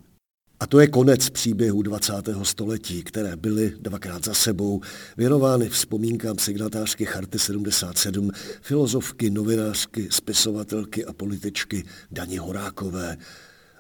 [0.60, 2.14] A to je konec příběhu 20.
[2.44, 4.82] století, které byly dvakrát za sebou
[5.18, 8.32] věnovány vzpomínkám signatářky Charty 77,
[8.62, 13.18] filozofky, novinářky, spisovatelky a političky Dani Horákové.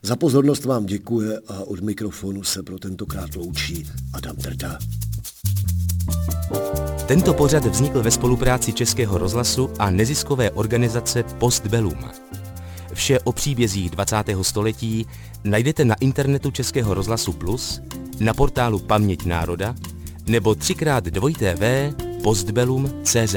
[0.03, 4.77] Za pozornost vám děkuje a od mikrofonu se pro tentokrát loučí Adam Drda.
[7.07, 11.97] Tento pořad vznikl ve spolupráci Českého rozhlasu a neziskové organizace Postbellum.
[12.93, 14.15] Vše o příbězích 20.
[14.41, 15.05] století
[15.43, 17.81] najdete na internetu Českého rozhlasu Plus,
[18.19, 19.75] na portálu Paměť národa
[20.27, 21.93] nebo třikrát dvojité v
[22.23, 23.35] postbellum.cz.